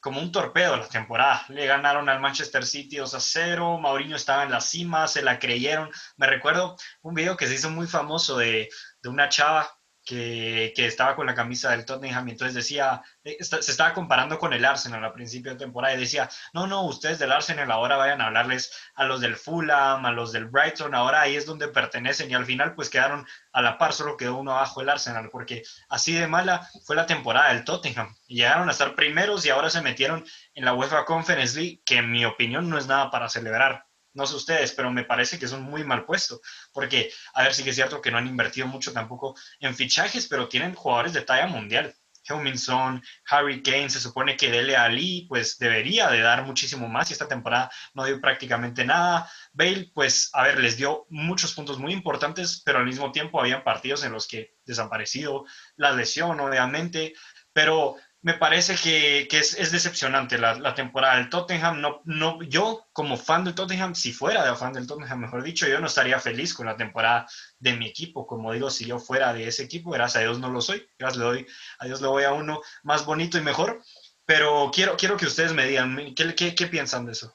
como 0.00 0.20
un 0.20 0.32
torpedo 0.32 0.76
la 0.76 0.88
temporada. 0.88 1.44
Le 1.48 1.66
ganaron 1.66 2.08
al 2.08 2.20
Manchester 2.20 2.66
City 2.66 2.96
2 2.96 3.14
a 3.14 3.20
0, 3.20 3.78
Mauriño 3.78 4.16
estaba 4.16 4.42
en 4.42 4.50
la 4.50 4.60
cima, 4.60 5.06
se 5.06 5.22
la 5.22 5.38
creyeron. 5.38 5.90
Me 6.16 6.26
recuerdo 6.26 6.76
un 7.02 7.14
video 7.14 7.36
que 7.36 7.46
se 7.46 7.54
hizo 7.54 7.70
muy 7.70 7.86
famoso 7.86 8.36
de, 8.38 8.68
de 9.02 9.08
una 9.08 9.28
chava 9.28 9.70
que, 10.10 10.86
estaba 10.86 11.14
con 11.14 11.26
la 11.26 11.34
camisa 11.34 11.70
del 11.70 11.84
Tottenham 11.84 12.26
y 12.26 12.32
entonces 12.32 12.54
decía, 12.54 13.02
eh, 13.22 13.36
se 13.40 13.58
estaba 13.58 13.94
comparando 13.94 14.38
con 14.38 14.52
el 14.52 14.64
Arsenal 14.64 15.04
a 15.04 15.12
principio 15.12 15.52
de 15.52 15.58
temporada 15.58 15.94
y 15.94 16.00
decía, 16.00 16.28
no, 16.52 16.66
no, 16.66 16.84
ustedes 16.84 17.18
del 17.20 17.30
Arsenal 17.30 17.70
ahora 17.70 17.96
vayan 17.96 18.20
a 18.20 18.26
hablarles 18.26 18.72
a 18.96 19.04
los 19.04 19.20
del 19.20 19.36
Fulham, 19.36 20.04
a 20.04 20.10
los 20.10 20.32
del 20.32 20.46
Brighton, 20.46 20.94
ahora 20.94 21.20
ahí 21.20 21.36
es 21.36 21.46
donde 21.46 21.68
pertenecen 21.68 22.30
y 22.30 22.34
al 22.34 22.44
final 22.44 22.74
pues 22.74 22.90
quedaron 22.90 23.24
a 23.52 23.62
la 23.62 23.78
par, 23.78 23.92
solo 23.92 24.16
quedó 24.16 24.36
uno 24.36 24.52
abajo 24.52 24.80
el 24.80 24.88
Arsenal, 24.88 25.28
porque 25.30 25.62
así 25.88 26.12
de 26.12 26.26
mala 26.26 26.68
fue 26.84 26.96
la 26.96 27.06
temporada 27.06 27.52
del 27.52 27.64
Tottenham. 27.64 28.16
Llegaron 28.26 28.68
a 28.68 28.72
estar 28.72 28.96
primeros 28.96 29.46
y 29.46 29.50
ahora 29.50 29.70
se 29.70 29.82
metieron 29.82 30.24
en 30.54 30.64
la 30.64 30.74
UEFA 30.74 31.04
Conference 31.04 31.58
League, 31.58 31.82
que 31.84 31.98
en 31.98 32.10
mi 32.10 32.24
opinión 32.24 32.68
no 32.68 32.78
es 32.78 32.86
nada 32.86 33.10
para 33.10 33.28
celebrar 33.28 33.89
no 34.14 34.26
sé 34.26 34.36
ustedes, 34.36 34.72
pero 34.72 34.90
me 34.90 35.04
parece 35.04 35.38
que 35.38 35.44
es 35.44 35.52
un 35.52 35.62
muy 35.62 35.84
mal 35.84 36.04
puesto, 36.04 36.40
porque, 36.72 37.12
a 37.34 37.42
ver, 37.42 37.54
sí 37.54 37.62
que 37.62 37.70
es 37.70 37.76
cierto 37.76 38.00
que 38.00 38.10
no 38.10 38.18
han 38.18 38.26
invertido 38.26 38.66
mucho 38.66 38.92
tampoco 38.92 39.34
en 39.60 39.74
fichajes, 39.74 40.26
pero 40.26 40.48
tienen 40.48 40.74
jugadores 40.74 41.12
de 41.12 41.22
talla 41.22 41.46
mundial. 41.46 41.94
Heuminson, 42.28 43.02
Harry 43.28 43.62
Kane, 43.62 43.90
se 43.90 44.00
supone 44.00 44.36
que 44.36 44.50
Dele 44.50 44.76
Ali, 44.76 45.26
pues 45.28 45.58
debería 45.58 46.08
de 46.08 46.20
dar 46.20 46.44
muchísimo 46.44 46.88
más 46.88 47.10
y 47.10 47.14
esta 47.14 47.28
temporada 47.28 47.70
no 47.94 48.04
dio 48.04 48.20
prácticamente 48.20 48.84
nada. 48.84 49.30
Bale, 49.52 49.90
pues, 49.94 50.30
a 50.34 50.44
ver, 50.44 50.60
les 50.60 50.76
dio 50.76 51.06
muchos 51.08 51.54
puntos 51.54 51.78
muy 51.78 51.92
importantes, 51.92 52.62
pero 52.64 52.78
al 52.78 52.86
mismo 52.86 53.10
tiempo 53.12 53.40
habían 53.40 53.64
partidos 53.64 54.04
en 54.04 54.12
los 54.12 54.26
que 54.28 54.54
desaparecido 54.64 55.44
la 55.76 55.92
lesión, 55.92 56.38
obviamente, 56.40 57.14
pero 57.52 57.96
me 58.22 58.34
parece 58.34 58.76
que, 58.76 59.26
es, 59.30 59.72
decepcionante 59.72 60.36
la, 60.36 60.74
temporada 60.74 61.16
del 61.16 61.30
Tottenham. 61.30 61.80
No, 61.80 62.02
no, 62.04 62.42
yo, 62.42 62.86
como 62.92 63.16
fan 63.16 63.44
del 63.44 63.54
Tottenham, 63.54 63.94
si 63.94 64.12
fuera 64.12 64.44
de 64.44 64.54
fan 64.56 64.74
del 64.74 64.86
Tottenham, 64.86 65.20
mejor 65.20 65.42
dicho, 65.42 65.66
yo 65.66 65.80
no 65.80 65.86
estaría 65.86 66.20
feliz 66.20 66.52
con 66.52 66.66
la 66.66 66.76
temporada 66.76 67.26
de 67.58 67.72
mi 67.72 67.86
equipo. 67.86 68.26
Como 68.26 68.52
digo, 68.52 68.68
si 68.70 68.84
yo 68.86 68.98
fuera 68.98 69.32
de 69.32 69.48
ese 69.48 69.62
equipo, 69.62 69.90
gracias 69.90 70.16
a 70.16 70.26
Dios 70.26 70.38
no 70.38 70.50
lo 70.50 70.60
soy. 70.60 70.86
Gracias 70.98 71.18
le 71.18 71.24
doy, 71.24 71.46
a 71.78 71.86
Dios 71.86 72.02
le 72.02 72.08
voy 72.08 72.24
a 72.24 72.32
uno 72.32 72.60
más 72.82 73.06
bonito 73.06 73.38
y 73.38 73.42
mejor. 73.42 73.82
Pero 74.26 74.70
quiero, 74.72 74.96
quiero 74.96 75.16
que 75.16 75.26
ustedes 75.26 75.54
me 75.54 75.66
digan, 75.66 76.14
¿qué, 76.14 76.34
qué, 76.34 76.54
qué 76.54 76.66
piensan 76.66 77.06
de 77.06 77.12
eso? 77.12 77.32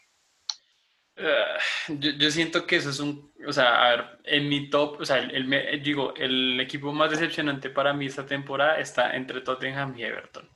Ah, 1.17 1.57
yo, 1.87 2.11
yo, 2.11 2.29
siento 2.29 2.67
que 2.67 2.75
eso 2.75 2.89
es 2.91 2.99
un, 2.99 3.33
o 3.47 3.51
sea, 3.51 3.85
a 3.85 3.89
ver, 3.89 4.19
en 4.25 4.49
mi 4.49 4.69
top, 4.69 4.99
o 4.99 5.05
sea, 5.05 5.17
el, 5.17 5.81
digo, 5.81 6.13
el 6.15 6.59
equipo 6.59 6.91
más 6.91 7.09
decepcionante 7.09 7.69
para 7.69 7.93
mí 7.93 8.05
esta 8.05 8.25
temporada 8.25 8.79
está 8.79 9.15
entre 9.15 9.41
Tottenham 9.41 9.97
y 9.97 10.03
Everton 10.03 10.54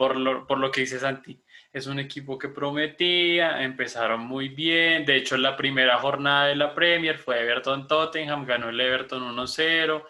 por 0.00 0.16
lo, 0.16 0.46
por 0.46 0.56
lo 0.56 0.70
que 0.70 0.80
dice 0.80 0.98
Santi. 0.98 1.38
Es 1.74 1.86
un 1.86 1.98
equipo 1.98 2.38
que 2.38 2.48
prometía, 2.48 3.62
empezaron 3.62 4.20
muy 4.22 4.48
bien. 4.48 5.04
De 5.04 5.14
hecho, 5.14 5.36
la 5.36 5.58
primera 5.58 5.98
jornada 5.98 6.46
de 6.46 6.56
la 6.56 6.74
Premier 6.74 7.18
fue 7.18 7.38
Everton-Tottenham, 7.42 8.46
ganó 8.46 8.70
el 8.70 8.80
Everton 8.80 9.22
1-0. 9.36 10.02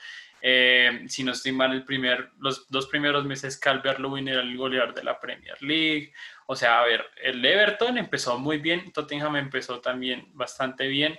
Eh, 0.43 1.07
si 1.09 1.25
no 1.25 1.33
estoy 1.33 1.51
mal, 1.51 1.73
el 1.73 1.85
primer, 1.85 2.31
los 2.39 2.71
dos 2.71 2.87
primeros 2.87 3.25
meses 3.25 3.61
Calvert-Lewin 3.61 4.29
era 4.29 4.43
el 4.43 4.57
goleador 4.57 4.95
de 4.95 5.03
la 5.03 5.19
Premier 5.19 5.61
League. 5.61 6.13
O 6.47 6.55
sea, 6.55 6.79
a 6.79 6.85
ver, 6.85 7.05
el 7.21 7.45
Everton 7.45 7.99
empezó 7.99 8.39
muy 8.39 8.59
bien, 8.59 8.93
Tottenham 8.93 9.35
empezó 9.35 9.81
también 9.81 10.29
bastante 10.35 10.87
bien 10.87 11.19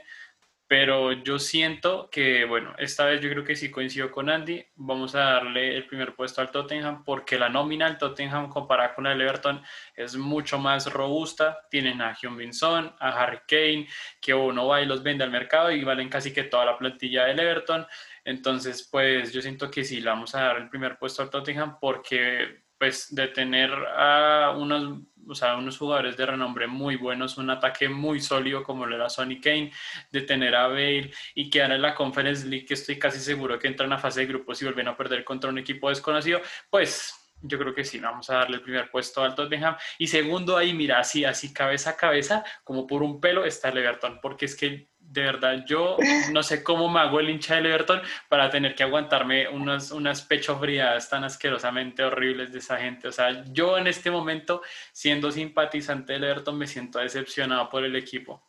pero 0.72 1.12
yo 1.12 1.38
siento 1.38 2.10
que, 2.10 2.46
bueno, 2.46 2.74
esta 2.78 3.04
vez 3.04 3.20
yo 3.20 3.30
creo 3.30 3.44
que 3.44 3.58
sí 3.58 3.70
coincido 3.70 4.10
con 4.10 4.30
Andy, 4.30 4.66
vamos 4.76 5.16
a 5.16 5.20
darle 5.20 5.76
el 5.76 5.86
primer 5.86 6.16
puesto 6.16 6.40
al 6.40 6.50
Tottenham 6.50 7.04
porque 7.04 7.38
la 7.38 7.50
nómina 7.50 7.88
del 7.88 7.98
Tottenham 7.98 8.48
comparada 8.48 8.96
con 8.96 9.06
el 9.06 9.20
Everton 9.20 9.62
es 9.98 10.16
mucho 10.16 10.60
más 10.60 10.90
robusta, 10.90 11.68
tienen 11.70 12.02
a 12.02 12.16
Hyun 12.16 12.54
Son, 12.54 12.96
a 13.02 13.10
Harry 13.10 13.40
Kane, 13.46 13.90
que 14.22 14.34
uno 14.34 14.66
va 14.66 14.82
y 14.82 14.86
los 14.86 15.04
vende 15.04 15.26
al 15.26 15.30
mercado 15.32 15.74
y 15.74 15.84
valen 15.84 16.08
casi 16.08 16.32
que 16.32 16.44
toda 16.44 16.64
la 16.64 16.78
plantilla 16.78 17.26
del 17.26 17.42
Everton, 17.42 17.86
entonces 18.24 18.88
pues 18.90 19.34
yo 19.34 19.42
siento 19.42 19.70
que 19.70 19.84
sí, 19.84 20.00
le 20.00 20.10
vamos 20.10 20.34
a 20.36 20.44
dar 20.44 20.56
el 20.56 20.70
primer 20.70 20.98
puesto 20.98 21.22
al 21.22 21.30
Tottenham 21.30 21.80
porque 21.82 22.64
pues 22.82 23.14
de 23.14 23.28
tener 23.28 23.72
a 23.96 24.56
unos 24.58 25.02
o 25.30 25.36
sea, 25.36 25.56
unos 25.56 25.78
jugadores 25.78 26.18
de 26.18 26.26
renombre 26.26 26.66
muy 26.66 26.96
buenos, 26.96 27.38
un 27.38 27.52
ataque 27.52 27.88
muy 27.88 28.20
sólido 28.20 28.64
como 28.64 28.88
lo 28.88 28.96
era 28.96 29.08
Sonny 29.08 29.40
Kane, 29.40 29.72
de 30.12 30.22
tener 30.22 30.56
a 30.56 30.66
Bale 30.66 31.12
y 31.36 31.48
quedar 31.52 31.74
en 31.74 31.84
la 31.84 31.94
Conference 31.94 32.48
League, 32.48 32.66
que 32.66 32.74
estoy 32.74 32.98
casi 32.98 33.20
seguro 33.20 33.60
que 33.60 33.68
entran 33.68 33.94
a 33.94 34.00
fase 34.00 34.22
de 34.22 34.26
grupos 34.26 34.60
y 34.60 34.66
vuelven 34.66 34.88
a 34.88 34.98
perder 34.98 35.24
contra 35.24 35.52
un 35.52 35.60
equipo 35.60 35.90
desconocido, 35.90 36.42
pues 36.72 37.14
yo 37.40 37.60
creo 37.60 37.76
que 37.76 37.84
sí, 37.84 38.00
vamos 38.00 38.32
a 38.32 38.38
darle 38.38 38.58
el 38.58 38.64
primer 38.64 38.90
puesto 38.90 39.24
al 39.24 39.36
Tottenham. 39.36 39.78
Y 40.00 40.08
segundo, 40.08 40.58
ahí, 40.58 40.74
mira, 40.74 40.98
así, 40.98 41.24
así, 41.24 41.54
cabeza 41.54 41.92
a 41.92 41.98
cabeza, 41.98 42.44
como 42.64 42.88
por 42.88 43.04
un 43.04 43.22
pelo, 43.22 43.46
está 43.46 43.70
el 43.70 43.78
Everton, 43.78 44.18
porque 44.24 44.46
es 44.46 44.56
que 44.56 44.91
de 45.12 45.22
verdad, 45.24 45.66
yo 45.68 45.98
no 46.32 46.42
sé 46.42 46.64
cómo 46.64 46.90
me 46.90 47.02
hago 47.02 47.20
el 47.20 47.30
hincha 47.30 47.56
del 47.56 47.66
Everton 47.66 48.02
para 48.30 48.50
tener 48.50 48.76
que 48.76 48.84
aguantarme 48.84 49.48
unas, 49.50 49.92
unas 49.92 50.22
pecho 50.22 50.58
frías 50.58 51.10
tan 51.10 51.26
asquerosamente 51.26 52.04
horribles 52.04 52.54
de 52.54 52.60
esa 52.60 52.78
gente. 52.78 53.10
O 53.10 53.12
sea, 53.12 53.44
yo 53.52 53.78
en 53.78 53.88
este 53.88 54.10
momento, 54.10 54.62
siendo 54.94 55.30
simpatizante 55.30 56.14
del 56.14 56.24
Everton, 56.24 56.58
me 56.58 56.66
siento 56.66 57.00
decepcionado 57.00 57.68
por 57.68 57.84
el 57.84 57.96
equipo. 57.98 58.42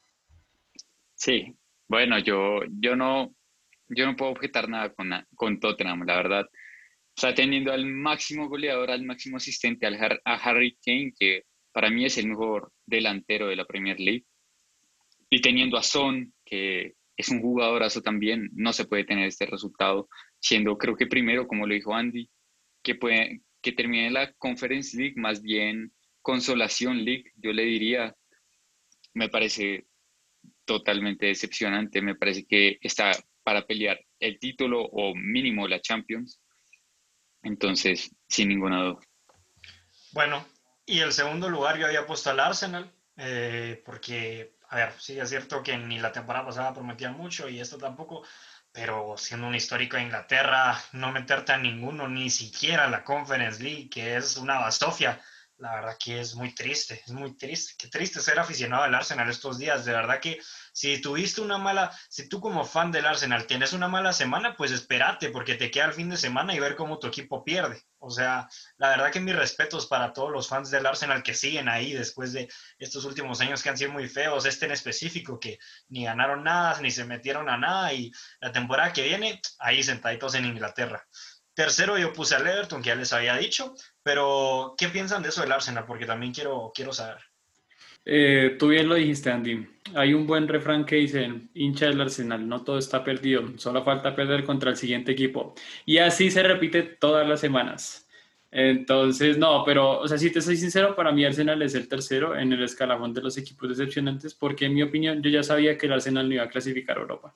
Sí, 1.14 1.52
bueno, 1.88 2.18
yo, 2.20 2.60
yo, 2.80 2.94
no, 2.94 3.34
yo 3.88 4.06
no 4.06 4.14
puedo 4.14 4.30
objetar 4.30 4.68
nada 4.68 4.92
con, 4.94 5.10
con 5.34 5.58
Tottenham, 5.58 6.04
la 6.06 6.16
verdad. 6.16 6.46
O 6.46 7.20
sea, 7.20 7.34
teniendo 7.34 7.72
al 7.72 7.86
máximo 7.86 8.48
goleador, 8.48 8.92
al 8.92 9.02
máximo 9.02 9.36
asistente, 9.36 9.84
al, 9.86 9.98
a 10.24 10.34
Harry 10.34 10.78
Kane, 10.84 11.12
que 11.18 11.42
para 11.72 11.90
mí 11.90 12.04
es 12.04 12.18
el 12.18 12.28
mejor 12.28 12.70
delantero 12.86 13.48
de 13.48 13.56
la 13.56 13.64
Premier 13.64 13.98
League 13.98 14.26
y 15.32 15.40
teniendo 15.40 15.78
a 15.78 15.82
Son, 15.82 16.30
que 16.44 16.94
es 17.16 17.30
un 17.30 17.40
jugadorazo 17.40 18.02
también, 18.02 18.50
no 18.52 18.70
se 18.74 18.84
puede 18.84 19.04
tener 19.04 19.26
este 19.26 19.46
resultado, 19.46 20.10
siendo 20.38 20.76
creo 20.76 20.94
que 20.94 21.06
primero, 21.06 21.48
como 21.48 21.66
lo 21.66 21.72
dijo 21.72 21.94
Andy, 21.94 22.28
que, 22.82 23.40
que 23.62 23.72
termine 23.72 24.10
la 24.10 24.30
Conference 24.34 24.94
League, 24.94 25.14
más 25.16 25.40
bien 25.40 25.94
Consolación 26.20 27.02
League, 27.02 27.32
yo 27.36 27.50
le 27.54 27.62
diría, 27.62 28.14
me 29.14 29.30
parece 29.30 29.86
totalmente 30.66 31.24
decepcionante, 31.24 32.02
me 32.02 32.14
parece 32.14 32.44
que 32.44 32.76
está 32.82 33.12
para 33.42 33.66
pelear 33.66 33.98
el 34.20 34.38
título 34.38 34.82
o 34.82 35.14
mínimo 35.14 35.66
la 35.66 35.80
Champions. 35.80 36.42
Entonces, 37.42 38.14
sin 38.28 38.50
ninguna 38.50 38.82
duda. 38.82 39.00
Bueno, 40.12 40.46
y 40.84 40.98
el 40.98 41.12
segundo 41.12 41.48
lugar 41.48 41.78
yo 41.78 41.86
había 41.86 42.04
puesto 42.04 42.28
al 42.28 42.38
Arsenal, 42.38 42.92
eh, 43.16 43.82
porque 43.86 44.56
a 44.72 44.76
ver, 44.76 44.94
sí, 44.98 45.18
es 45.20 45.28
cierto 45.28 45.62
que 45.62 45.76
ni 45.76 45.98
la 45.98 46.12
temporada 46.12 46.46
pasada 46.46 46.72
prometía 46.72 47.10
mucho 47.10 47.46
y 47.46 47.60
esto 47.60 47.76
tampoco, 47.76 48.24
pero 48.72 49.16
siendo 49.18 49.46
un 49.46 49.54
histórico 49.54 49.98
de 49.98 50.04
Inglaterra, 50.04 50.82
no 50.92 51.12
meterte 51.12 51.52
a 51.52 51.58
ninguno, 51.58 52.08
ni 52.08 52.30
siquiera 52.30 52.84
a 52.84 52.88
la 52.88 53.04
Conference 53.04 53.62
League, 53.62 53.90
que 53.90 54.16
es 54.16 54.38
una 54.38 54.60
basofia, 54.60 55.20
la 55.58 55.74
verdad 55.74 55.98
que 56.02 56.20
es 56.20 56.34
muy 56.34 56.54
triste, 56.54 57.02
es 57.06 57.12
muy 57.12 57.36
triste. 57.36 57.74
Qué 57.78 57.88
triste 57.88 58.20
ser 58.20 58.38
aficionado 58.38 58.84
al 58.84 58.94
Arsenal 58.94 59.28
estos 59.28 59.58
días. 59.58 59.84
De 59.84 59.92
verdad 59.92 60.20
que 60.20 60.40
si 60.72 61.00
tuviste 61.00 61.40
una 61.40 61.58
mala, 61.58 61.96
si 62.08 62.28
tú 62.28 62.40
como 62.40 62.64
fan 62.64 62.90
del 62.90 63.06
Arsenal 63.06 63.46
tienes 63.46 63.72
una 63.72 63.88
mala 63.88 64.12
semana, 64.12 64.56
pues 64.56 64.72
espérate, 64.72 65.28
porque 65.28 65.54
te 65.54 65.70
queda 65.70 65.84
el 65.86 65.92
fin 65.92 66.08
de 66.08 66.16
semana 66.16 66.54
y 66.54 66.60
ver 66.60 66.76
cómo 66.76 66.98
tu 66.98 67.06
equipo 67.06 67.44
pierde. 67.44 67.82
O 67.98 68.10
sea, 68.10 68.48
la 68.78 68.88
verdad 68.88 69.12
que 69.12 69.20
mis 69.20 69.36
respetos 69.36 69.86
para 69.86 70.12
todos 70.12 70.32
los 70.32 70.48
fans 70.48 70.70
del 70.70 70.86
Arsenal 70.86 71.22
que 71.22 71.34
siguen 71.34 71.68
ahí 71.68 71.92
después 71.92 72.32
de 72.32 72.48
estos 72.78 73.04
últimos 73.04 73.40
años 73.40 73.62
que 73.62 73.68
han 73.68 73.78
sido 73.78 73.92
muy 73.92 74.08
feos, 74.08 74.46
este 74.46 74.66
en 74.66 74.72
específico, 74.72 75.38
que 75.38 75.58
ni 75.88 76.04
ganaron 76.04 76.42
nada, 76.42 76.80
ni 76.80 76.90
se 76.90 77.04
metieron 77.04 77.48
a 77.48 77.58
nada, 77.58 77.92
y 77.92 78.10
la 78.40 78.50
temporada 78.50 78.92
que 78.92 79.02
viene, 79.02 79.40
ahí 79.58 79.82
sentaditos 79.82 80.34
en 80.34 80.46
Inglaterra. 80.46 81.06
Tercero 81.54 81.98
yo 81.98 82.12
puse 82.14 82.34
al 82.34 82.46
Everton, 82.46 82.80
que 82.82 82.88
ya 82.88 82.94
les 82.94 83.12
había 83.12 83.36
dicho, 83.36 83.74
pero 84.02 84.74
¿qué 84.78 84.88
piensan 84.88 85.22
de 85.22 85.28
eso 85.28 85.42
del 85.42 85.52
Arsenal? 85.52 85.84
Porque 85.86 86.06
también 86.06 86.32
quiero, 86.32 86.72
quiero 86.74 86.92
saber. 86.92 87.31
Eh, 88.04 88.56
tú 88.58 88.68
bien 88.68 88.88
lo 88.88 88.94
dijiste, 88.94 89.30
Andy. 89.30 89.66
Hay 89.94 90.14
un 90.14 90.26
buen 90.26 90.48
refrán 90.48 90.84
que 90.84 90.96
dice, 90.96 91.30
hincha 91.54 91.86
del 91.86 92.00
Arsenal, 92.00 92.48
no 92.48 92.62
todo 92.64 92.78
está 92.78 93.04
perdido, 93.04 93.58
solo 93.58 93.84
falta 93.84 94.14
perder 94.14 94.44
contra 94.44 94.70
el 94.70 94.76
siguiente 94.76 95.12
equipo. 95.12 95.54
Y 95.84 95.98
así 95.98 96.30
se 96.30 96.42
repite 96.42 96.82
todas 96.82 97.28
las 97.28 97.40
semanas. 97.40 98.08
Entonces, 98.50 99.38
no, 99.38 99.64
pero, 99.64 100.00
o 100.00 100.08
sea, 100.08 100.18
si 100.18 100.30
te 100.30 100.40
soy 100.40 100.56
sincero, 100.56 100.94
para 100.94 101.12
mí 101.12 101.24
Arsenal 101.24 101.62
es 101.62 101.74
el 101.74 101.88
tercero 101.88 102.36
en 102.36 102.52
el 102.52 102.62
escalafón 102.62 103.14
de 103.14 103.22
los 103.22 103.38
equipos 103.38 103.68
decepcionantes, 103.70 104.34
porque 104.34 104.66
en 104.66 104.74
mi 104.74 104.82
opinión 104.82 105.22
yo 105.22 105.30
ya 105.30 105.42
sabía 105.42 105.76
que 105.78 105.86
el 105.86 105.92
Arsenal 105.94 106.28
no 106.28 106.34
iba 106.34 106.44
a 106.44 106.48
clasificar 106.48 106.98
a 106.98 107.00
Europa 107.00 107.34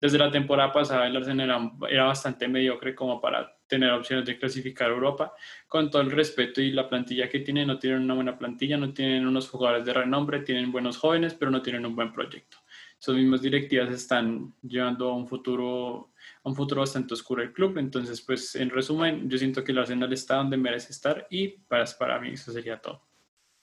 desde 0.00 0.18
la 0.18 0.30
temporada 0.30 0.72
pasada 0.72 1.06
el 1.06 1.16
Arsenal 1.16 1.72
era, 1.88 2.04
bastante 2.04 2.46
mediocre 2.46 2.94
como 2.94 3.20
para 3.20 3.56
tener 3.66 3.90
opciones 3.90 4.24
de 4.24 4.38
clasificar 4.38 4.90
a 4.90 4.94
Europa. 4.94 5.34
Con 5.66 5.90
todo 5.90 6.02
el 6.02 6.10
respeto 6.10 6.60
y 6.60 6.70
la 6.70 6.88
plantilla 6.88 7.28
que 7.28 7.40
tienen, 7.40 7.66
no 7.66 7.78
tienen 7.78 8.02
una 8.02 8.14
buena 8.14 8.38
plantilla, 8.38 8.76
no 8.76 8.92
tienen 8.92 9.26
unos 9.26 9.48
jugadores 9.48 9.84
de 9.84 9.92
renombre, 9.92 10.40
tienen 10.40 10.70
buenos 10.70 10.98
jóvenes, 10.98 11.34
pero 11.34 11.50
no 11.50 11.62
tienen 11.62 11.84
un 11.84 11.96
buen 11.96 12.12
proyecto. 12.12 12.58
Esas 13.00 13.16
mismas 13.16 13.42
directivas 13.42 13.90
están 13.90 14.54
llevando 14.62 15.10
a 15.10 15.16
un 15.16 15.26
futuro, 15.26 16.12
a 16.42 16.48
un 16.48 16.54
futuro 16.54 16.80
bastante 16.80 17.14
oscuro 17.14 17.42
el 17.42 17.52
club. 17.52 17.78
Entonces, 17.78 18.20
pues 18.22 18.54
en 18.54 18.70
resumen, 18.70 19.28
yo 19.28 19.36
siento 19.36 19.64
que 19.64 19.72
el 19.72 19.78
Arsenal 19.78 20.12
está 20.12 20.36
donde 20.36 20.56
merece 20.56 20.92
estar 20.92 21.26
y 21.28 21.48
para, 21.48 21.84
para 21.98 22.20
mí 22.20 22.30
eso 22.30 22.52
sería 22.52 22.80
todo. 22.80 23.04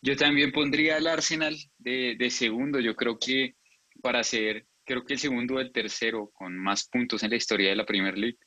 Yo 0.01 0.15
también 0.15 0.51
pondría 0.51 0.98
al 0.98 1.08
Arsenal 1.08 1.56
de, 1.77 2.15
de 2.18 2.30
segundo. 2.30 2.80
Yo 2.80 2.96
creo 2.96 3.18
que 3.18 3.56
para 4.01 4.24
ser 4.24 4.68
creo 4.86 5.04
que 5.04 5.13
el 5.13 5.20
segundo 5.20 5.56
o 5.56 5.60
el 5.60 5.72
tercero 5.72 6.32
con 6.34 6.58
más 6.58 6.88
puntos 6.88 7.24
en 7.24 7.32
la 7.32 7.36
historia 7.36 7.70
de 7.70 7.75
la 7.75 7.86
Premier 7.86 8.18
League 8.18 8.38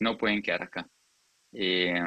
no 0.00 0.16
pueden 0.16 0.42
quedar 0.42 0.62
acá. 0.64 0.88
Eh, 1.52 2.02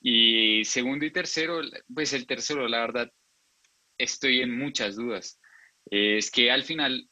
y 0.00 0.64
segundo 0.64 1.04
y 1.04 1.10
tercero, 1.10 1.60
pues 1.92 2.12
el 2.12 2.26
tercero, 2.26 2.66
la 2.68 2.80
verdad, 2.80 3.12
estoy 3.98 4.40
en 4.40 4.56
muchas 4.56 4.96
dudas. 4.96 5.40
es 5.90 6.30
que 6.30 6.50
al 6.50 6.62
final 6.64 7.08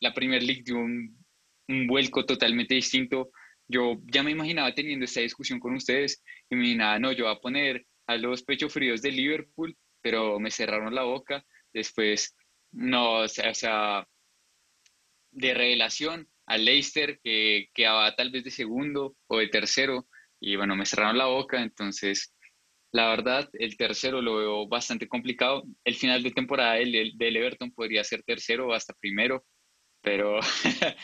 la 0.00 0.12
Premier 0.12 0.42
League 0.42 0.62
dio 0.64 0.76
un, 0.76 1.16
un, 1.68 1.86
vuelco 1.86 2.26
totalmente 2.26 2.74
distinto. 2.74 3.30
Yo 3.68 3.96
ya 4.12 4.22
me 4.22 4.32
imaginaba 4.32 4.74
teniendo 4.74 5.04
esta 5.04 5.20
discusión 5.20 5.60
con 5.60 5.74
ustedes 5.74 6.22
y 6.50 6.56
me 6.56 6.62
imaginaba, 6.62 6.98
no, 6.98 7.12
yo 7.12 7.24
voy 7.24 7.34
a 7.34 7.40
poner 7.40 7.86
a 8.06 8.16
los 8.16 8.42
pechos 8.42 8.72
fríos 8.72 9.00
de 9.00 9.12
Liverpool, 9.12 9.76
pero 10.02 10.38
me 10.40 10.50
cerraron 10.50 10.94
la 10.94 11.04
boca. 11.04 11.44
Después, 11.72 12.36
no, 12.72 13.20
o 13.20 13.28
sea 13.28 14.06
de 15.34 15.54
revelación 15.54 16.28
al 16.46 16.64
Leicester, 16.64 17.20
que 17.22 17.68
quedaba 17.74 18.14
tal 18.16 18.30
vez 18.30 18.44
de 18.44 18.50
segundo 18.50 19.16
o 19.26 19.38
de 19.38 19.48
tercero, 19.48 20.06
y 20.40 20.56
bueno, 20.56 20.76
me 20.76 20.86
cerraron 20.86 21.18
la 21.18 21.26
boca, 21.26 21.62
entonces 21.62 22.34
la 22.94 23.08
verdad, 23.08 23.50
el 23.54 23.76
tercero 23.76 24.22
lo 24.22 24.36
veo 24.36 24.68
bastante 24.68 25.08
complicado. 25.08 25.64
El 25.84 25.96
final 25.96 26.22
de 26.22 26.30
temporada 26.30 26.74
del, 26.74 27.12
del 27.16 27.36
Everton 27.36 27.72
podría 27.72 28.04
ser 28.04 28.22
tercero 28.22 28.68
o 28.68 28.72
hasta 28.72 28.94
primero, 28.94 29.44
pero, 30.00 30.38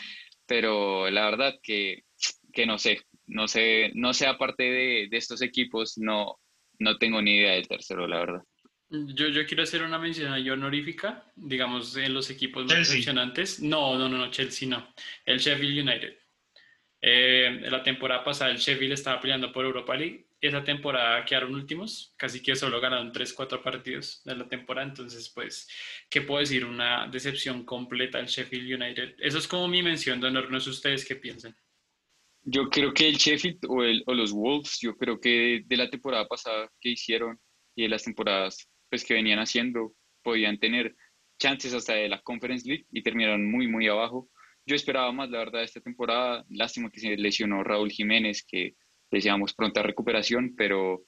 pero 0.45 1.09
la 1.09 1.25
verdad 1.25 1.55
que, 1.61 2.05
que, 2.53 2.65
no 2.65 2.77
sé, 2.77 3.01
no 3.27 3.49
sé, 3.49 3.91
no 3.93 4.13
sé 4.13 4.25
aparte 4.25 4.63
de, 4.63 5.07
de 5.11 5.17
estos 5.17 5.41
equipos, 5.41 5.97
no, 5.97 6.39
no 6.79 6.97
tengo 6.97 7.21
ni 7.21 7.35
idea 7.35 7.55
del 7.55 7.67
tercero, 7.67 8.07
la 8.07 8.19
verdad. 8.19 8.43
Yo, 8.91 9.29
yo 9.29 9.45
quiero 9.45 9.63
hacer 9.63 9.83
una 9.83 9.97
mención 9.97 10.33
honorífica, 10.33 11.31
digamos, 11.37 11.95
en 11.95 12.13
los 12.13 12.29
equipos 12.29 12.65
más 12.65 12.89
impresionantes. 12.89 13.61
No, 13.61 13.97
no, 13.97 14.09
no, 14.09 14.17
no, 14.17 14.29
Chelsea 14.29 14.67
no. 14.67 14.93
El 15.25 15.39
Sheffield 15.39 15.87
United. 15.87 16.17
Eh, 17.01 17.61
la 17.69 17.81
temporada 17.81 18.21
pasada 18.21 18.51
el 18.51 18.57
Sheffield 18.57 18.91
estaba 18.91 19.21
peleando 19.21 19.49
por 19.53 19.63
Europa 19.63 19.95
League. 19.95 20.27
Esa 20.41 20.61
temporada 20.61 21.23
quedaron 21.23 21.55
últimos, 21.55 22.13
casi 22.17 22.41
que 22.41 22.53
solo 22.53 22.81
ganaron 22.81 23.13
3, 23.13 23.31
4 23.31 23.63
partidos 23.63 24.21
de 24.25 24.35
la 24.35 24.49
temporada. 24.49 24.87
Entonces, 24.87 25.29
pues, 25.29 25.69
¿qué 26.09 26.21
puedo 26.21 26.41
decir? 26.41 26.65
Una 26.65 27.07
decepción 27.07 27.63
completa 27.63 28.19
el 28.19 28.25
Sheffield 28.25 28.81
United. 28.81 29.15
Eso 29.19 29.37
es 29.37 29.47
como 29.47 29.69
mi 29.69 29.81
mención 29.81 30.19
de 30.19 30.27
honor, 30.27 30.51
no 30.51 30.59
sé 30.59 30.69
ustedes 30.69 31.05
qué 31.05 31.15
piensan. 31.15 31.55
Yo 32.43 32.69
creo 32.69 32.93
que 32.93 33.07
el 33.07 33.15
Sheffield 33.15 33.59
o, 33.69 33.83
el, 33.83 34.03
o 34.05 34.13
los 34.13 34.33
Wolves, 34.33 34.79
yo 34.81 34.97
creo 34.97 35.17
que 35.17 35.61
de 35.65 35.77
la 35.77 35.89
temporada 35.89 36.27
pasada 36.27 36.69
que 36.81 36.89
hicieron 36.89 37.39
y 37.73 37.83
de 37.83 37.89
las 37.89 38.03
temporadas 38.03 38.67
pues, 38.91 39.05
que 39.05 39.13
venían 39.15 39.39
haciendo, 39.39 39.95
podían 40.21 40.59
tener 40.59 40.95
chances 41.39 41.73
hasta 41.73 41.93
de 41.93 42.09
la 42.09 42.21
Conference 42.21 42.67
League 42.67 42.85
y 42.91 43.01
terminaron 43.01 43.49
muy, 43.49 43.67
muy 43.67 43.87
abajo. 43.87 44.29
Yo 44.65 44.75
esperaba 44.75 45.11
más, 45.11 45.29
la 45.29 45.39
verdad, 45.39 45.63
esta 45.63 45.81
temporada. 45.81 46.45
Lástima 46.49 46.91
que 46.91 46.99
se 46.99 47.17
lesionó 47.17 47.63
Raúl 47.63 47.89
Jiménez, 47.89 48.43
que 48.45 48.75
deseamos 49.09 49.53
pronta 49.53 49.81
recuperación, 49.81 50.53
pero 50.55 51.03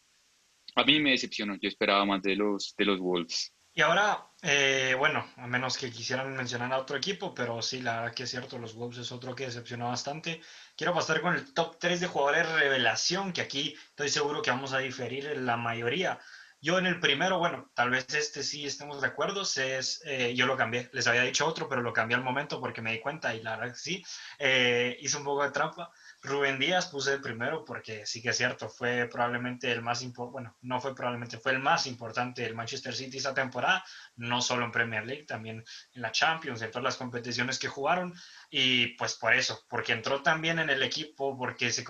a 0.76 0.84
mí 0.86 1.00
me 1.00 1.12
decepcionó. 1.12 1.56
Yo 1.62 1.68
esperaba 1.68 2.06
más 2.06 2.24
de 2.24 2.36
los, 2.36 2.74
de 2.78 2.86
los 2.86 3.00
Wolves. 3.00 3.54
Y 3.76 3.82
ahora, 3.82 4.28
eh, 4.44 4.96
bueno, 4.98 5.28
a 5.36 5.48
menos 5.48 5.78
que 5.78 5.92
quisieran 5.92 6.36
mencionar 6.36 6.72
a 6.72 6.78
otro 6.78 6.96
equipo, 6.96 7.34
pero 7.34 7.60
sí, 7.62 7.82
la 7.82 8.02
verdad 8.02 8.14
que 8.14 8.24
es 8.24 8.30
cierto, 8.30 8.60
los 8.60 8.76
Wolves 8.76 9.00
es 9.00 9.12
otro 9.12 9.34
que 9.36 9.46
decepcionó 9.46 9.88
bastante. 9.88 10.42
Quiero 10.78 10.94
pasar 10.94 11.22
con 11.22 11.34
el 11.34 11.54
top 11.56 11.78
3 11.80 12.00
de 12.00 12.08
jugadores 12.08 12.52
revelación, 12.52 13.34
que 13.34 13.42
aquí 13.42 13.76
estoy 13.90 14.10
seguro 14.10 14.44
que 14.44 14.52
vamos 14.52 14.74
a 14.74 14.78
diferir 14.78 15.36
la 15.38 15.58
mayoría. 15.58 16.20
Yo 16.64 16.78
en 16.78 16.86
el 16.86 17.02
primero, 17.02 17.40
bueno, 17.40 17.70
tal 17.74 17.90
vez 17.90 18.06
este 18.14 18.42
sí 18.42 18.66
estemos 18.66 19.02
de 19.02 19.08
acuerdo, 19.08 19.42
es, 19.42 20.02
eh, 20.06 20.34
yo 20.34 20.46
lo 20.46 20.56
cambié, 20.56 20.90
les 20.94 21.06
había 21.08 21.24
dicho 21.24 21.46
otro, 21.46 21.68
pero 21.68 21.82
lo 21.82 21.92
cambié 21.92 22.16
al 22.16 22.24
momento 22.24 22.62
porque 22.62 22.82
me 22.82 22.94
di 22.94 23.02
cuenta 23.02 23.36
y 23.36 23.44
la 23.44 23.58
verdad 23.58 23.74
que 23.74 23.80
sí, 23.80 24.04
eh, 24.40 24.96
hice 25.02 25.18
un 25.18 25.26
poco 25.26 25.44
de 25.44 25.52
trampa. 25.52 25.92
Rubén 26.22 26.60
Díaz 26.60 26.88
puse 26.88 27.16
el 27.16 27.20
primero 27.20 27.66
porque 27.66 28.06
sí 28.06 28.22
que 28.22 28.30
es 28.30 28.38
cierto, 28.38 28.70
fue 28.70 29.10
probablemente 29.12 29.74
el 29.74 29.82
más 29.82 30.04
importante, 30.04 30.32
bueno, 30.32 30.58
no 30.62 30.80
fue 30.80 30.96
probablemente, 30.96 31.38
fue 31.38 31.52
el 31.52 31.60
más 31.60 31.86
importante 31.86 32.44
del 32.44 32.56
Manchester 32.56 32.96
City 32.96 33.18
esa 33.18 33.34
temporada, 33.34 33.84
no 34.16 34.42
solo 34.42 34.64
en 34.64 34.72
Premier 34.72 35.06
League, 35.06 35.26
también 35.26 35.66
en 35.92 36.02
la 36.02 36.14
Champions, 36.14 36.62
en 36.62 36.72
todas 36.72 36.86
las 36.86 36.96
competiciones 36.96 37.60
que 37.60 37.68
jugaron, 37.68 38.14
y 38.50 38.96
pues 38.96 39.16
por 39.16 39.34
eso, 39.34 39.66
porque 39.68 39.92
entró 39.92 40.24
también 40.24 40.60
en 40.60 40.70
el 40.70 40.82
equipo, 40.82 41.38
porque 41.38 41.74
se, 41.74 41.84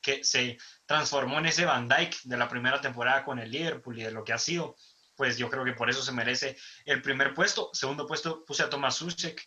que 0.00 0.24
se 0.24 0.58
transformó 0.86 1.38
en 1.38 1.46
ese 1.46 1.64
Van 1.64 1.88
Dijk 1.88 2.22
de 2.24 2.36
la 2.36 2.48
primera 2.48 2.80
temporada 2.80 3.24
con 3.24 3.38
el 3.38 3.50
Liverpool 3.50 3.98
y 3.98 4.04
de 4.04 4.12
lo 4.12 4.24
que 4.24 4.32
ha 4.32 4.38
sido, 4.38 4.76
pues 5.16 5.36
yo 5.36 5.50
creo 5.50 5.64
que 5.64 5.72
por 5.72 5.90
eso 5.90 6.02
se 6.02 6.12
merece 6.12 6.56
el 6.84 7.02
primer 7.02 7.34
puesto. 7.34 7.70
Segundo 7.72 8.06
puesto 8.06 8.44
puse 8.44 8.62
a 8.62 8.70
Thomas 8.70 8.96
Susek, 8.96 9.42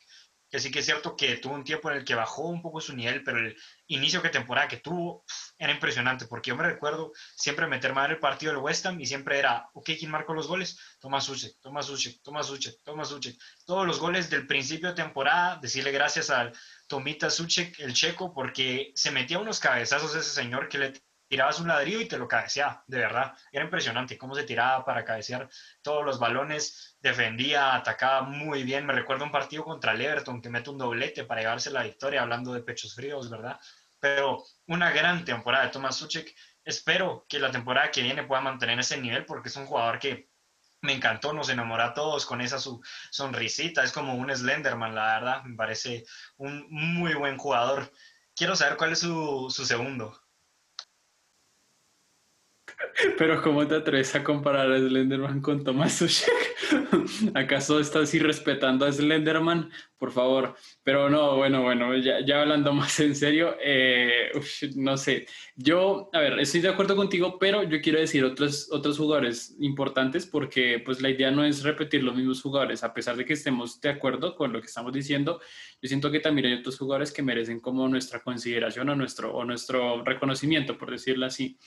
que 0.49 0.59
sí 0.59 0.71
que 0.71 0.79
es 0.79 0.85
cierto 0.85 1.15
que 1.15 1.37
tuvo 1.37 1.53
un 1.53 1.63
tiempo 1.63 1.91
en 1.91 1.97
el 1.97 2.03
que 2.03 2.15
bajó 2.15 2.47
un 2.47 2.61
poco 2.61 2.81
su 2.81 2.95
nivel, 2.95 3.23
pero 3.23 3.37
el 3.37 3.55
inicio 3.87 4.19
de 4.21 4.29
temporada 4.29 4.67
que 4.67 4.77
tuvo 4.77 5.23
era 5.57 5.71
impresionante, 5.71 6.25
porque 6.25 6.49
yo 6.49 6.55
me 6.55 6.63
recuerdo 6.63 7.11
siempre 7.35 7.67
meter 7.67 7.93
mal 7.93 8.09
el 8.09 8.19
partido 8.19 8.51
del 8.51 8.61
West 8.61 8.85
Ham 8.87 8.99
y 8.99 9.05
siempre 9.05 9.37
era, 9.37 9.69
ok, 9.73 9.91
¿quién 9.97 10.09
marcó 10.09 10.33
los 10.33 10.47
goles? 10.47 10.79
Tomás 10.99 11.25
Suchek, 11.25 11.59
Tomás 11.61 11.85
Suchek, 11.85 12.21
Tomás 12.23 12.47
Suchek, 12.47 12.81
Tomás 12.83 13.09
Suchek. 13.09 13.37
Todos 13.65 13.85
los 13.85 13.99
goles 13.99 14.29
del 14.31 14.47
principio 14.47 14.89
de 14.89 14.95
temporada, 14.95 15.59
decirle 15.61 15.91
gracias 15.91 16.31
al 16.31 16.51
Tomita 16.87 17.29
Suchek, 17.29 17.79
el 17.79 17.93
checo, 17.93 18.33
porque 18.33 18.91
se 18.95 19.11
metía 19.11 19.37
unos 19.37 19.59
cabezazos 19.59 20.15
ese 20.15 20.31
señor 20.31 20.67
que 20.67 20.79
le 20.79 20.93
tirabas 21.29 21.59
un 21.59 21.67
ladrillo 21.67 22.01
y 22.01 22.07
te 22.07 22.17
lo 22.17 22.27
cabeceaba, 22.27 22.83
de 22.87 22.97
verdad. 22.97 23.33
Era 23.51 23.63
impresionante 23.63 24.17
cómo 24.17 24.35
se 24.35 24.43
tiraba 24.43 24.83
para 24.83 25.05
cabecear 25.05 25.47
todos 25.81 26.03
los 26.03 26.19
balones, 26.19 26.97
defendía, 26.99 27.75
atacaba 27.75 28.23
muy 28.23 28.63
bien. 28.63 28.85
Me 28.85 28.93
recuerdo 28.93 29.25
un 29.25 29.31
partido 29.31 29.63
contra 29.63 29.93
el 29.93 30.01
Everton 30.01 30.41
que 30.41 30.49
mete 30.49 30.71
un 30.71 30.79
doblete 30.79 31.23
para 31.23 31.41
llevarse 31.41 31.71
la 31.71 31.83
victoria, 31.83 32.23
hablando 32.23 32.51
de 32.53 32.61
pechos 32.63 32.95
fríos, 32.95 33.29
¿verdad? 33.29 33.59
Pero 33.99 34.43
una 34.67 34.91
gran 34.91 35.23
temporada 35.23 35.65
de 35.65 35.71
Tomás 35.71 35.95
Suchek. 35.95 36.35
Espero 36.65 37.25
que 37.29 37.39
la 37.39 37.51
temporada 37.51 37.91
que 37.91 38.01
viene 38.01 38.23
pueda 38.23 38.41
mantener 38.41 38.79
ese 38.79 38.99
nivel 38.99 39.25
porque 39.25 39.49
es 39.49 39.55
un 39.55 39.65
jugador 39.65 39.99
que 39.99 40.29
me 40.81 40.93
encantó, 40.93 41.33
nos 41.33 41.49
enamoró 41.49 41.83
a 41.83 41.93
todos 41.93 42.25
con 42.25 42.41
esa 42.41 42.57
su 42.57 42.81
sonrisita. 43.11 43.83
Es 43.83 43.91
como 43.91 44.15
un 44.15 44.35
Slenderman, 44.35 44.95
la 44.95 45.19
verdad. 45.19 45.43
Me 45.43 45.55
parece 45.55 46.05
un 46.37 46.67
muy 46.69 47.13
buen 47.13 47.37
jugador. 47.37 47.91
Quiero 48.35 48.55
saber 48.55 48.77
cuál 48.77 48.93
es 48.93 48.99
su, 48.99 49.47
su 49.49 49.65
segundo. 49.65 50.19
Pero 53.17 53.41
¿cómo 53.41 53.65
te 53.67 53.75
atreves 53.75 54.15
a 54.15 54.23
comparar 54.23 54.71
a 54.71 54.77
Slenderman 54.77 55.41
con 55.41 55.63
Thomas 55.63 55.93
Sushek? 55.93 56.29
¿Acaso 57.33 57.79
estás 57.79 58.13
irrespetando 58.13 58.85
a 58.85 58.91
Slenderman? 58.91 59.71
Por 59.97 60.11
favor. 60.11 60.55
Pero 60.83 61.09
no, 61.09 61.37
bueno, 61.37 61.61
bueno, 61.61 61.95
ya, 61.97 62.25
ya 62.25 62.41
hablando 62.41 62.73
más 62.79 62.99
en 62.99 63.15
serio, 63.15 63.55
eh, 63.61 64.31
no 64.75 64.97
sé. 64.97 65.27
Yo, 65.55 66.09
a 66.13 66.19
ver, 66.19 66.39
estoy 66.39 66.61
de 66.61 66.69
acuerdo 66.69 66.95
contigo, 66.95 67.37
pero 67.39 67.63
yo 67.63 67.81
quiero 67.81 67.99
decir 67.99 68.23
otros, 68.23 68.69
otros 68.71 68.97
jugadores 68.97 69.55
importantes 69.59 70.25
porque 70.25 70.81
pues 70.83 71.01
la 71.01 71.09
idea 71.09 71.31
no 71.31 71.43
es 71.43 71.63
repetir 71.63 72.03
los 72.03 72.15
mismos 72.15 72.41
jugadores. 72.41 72.83
A 72.83 72.93
pesar 72.93 73.15
de 73.15 73.25
que 73.25 73.33
estemos 73.33 73.79
de 73.81 73.89
acuerdo 73.89 74.35
con 74.35 74.51
lo 74.51 74.61
que 74.61 74.67
estamos 74.67 74.93
diciendo, 74.93 75.39
yo 75.81 75.87
siento 75.87 76.11
que 76.11 76.19
también 76.19 76.47
hay 76.47 76.53
otros 76.55 76.77
jugadores 76.77 77.11
que 77.11 77.23
merecen 77.23 77.59
como 77.59 77.87
nuestra 77.87 78.19
consideración 78.21 78.89
o 78.89 78.95
nuestro, 78.95 79.33
o 79.33 79.45
nuestro 79.45 80.03
reconocimiento, 80.03 80.77
por 80.77 80.91
decirlo 80.91 81.25
así. 81.25 81.57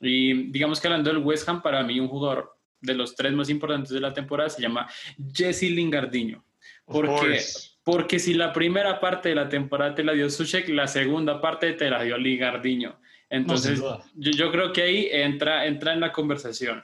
Y 0.00 0.50
digamos 0.50 0.80
que 0.80 0.88
hablando 0.88 1.12
del 1.12 1.22
West 1.22 1.48
Ham, 1.48 1.62
para 1.62 1.82
mí 1.82 2.00
un 2.00 2.08
jugador 2.08 2.56
de 2.80 2.94
los 2.94 3.14
tres 3.14 3.32
más 3.32 3.50
importantes 3.50 3.92
de 3.92 4.00
la 4.00 4.14
temporada 4.14 4.48
se 4.48 4.62
llama 4.62 4.88
Jesse 5.32 5.64
Lingardiño. 5.64 6.44
Porque, 6.84 7.40
porque 7.84 8.18
si 8.18 8.34
la 8.34 8.52
primera 8.52 8.98
parte 8.98 9.28
de 9.28 9.34
la 9.34 9.48
temporada 9.48 9.94
te 9.94 10.02
la 10.02 10.12
dio 10.12 10.28
Suchek, 10.28 10.68
la 10.70 10.88
segunda 10.88 11.40
parte 11.40 11.72
te 11.74 11.88
la 11.88 12.02
dio 12.02 12.18
Lingardiño. 12.18 12.98
Entonces, 13.28 13.80
yo, 13.80 14.02
yo, 14.32 14.50
creo 14.50 14.72
que 14.72 14.82
ahí 14.82 15.08
entra, 15.12 15.66
entra 15.66 15.92
en 15.92 16.00
la 16.00 16.10
conversación. 16.10 16.82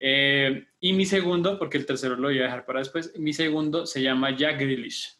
Eh, 0.00 0.66
y 0.80 0.92
mi 0.92 1.06
segundo, 1.06 1.56
porque 1.58 1.78
el 1.78 1.86
tercero 1.86 2.16
lo 2.16 2.28
voy 2.28 2.38
a 2.40 2.44
dejar 2.44 2.66
para 2.66 2.80
después, 2.80 3.16
mi 3.16 3.32
segundo 3.32 3.86
se 3.86 4.02
llama 4.02 4.36
Jack 4.36 4.58
Grealish. 4.58 5.16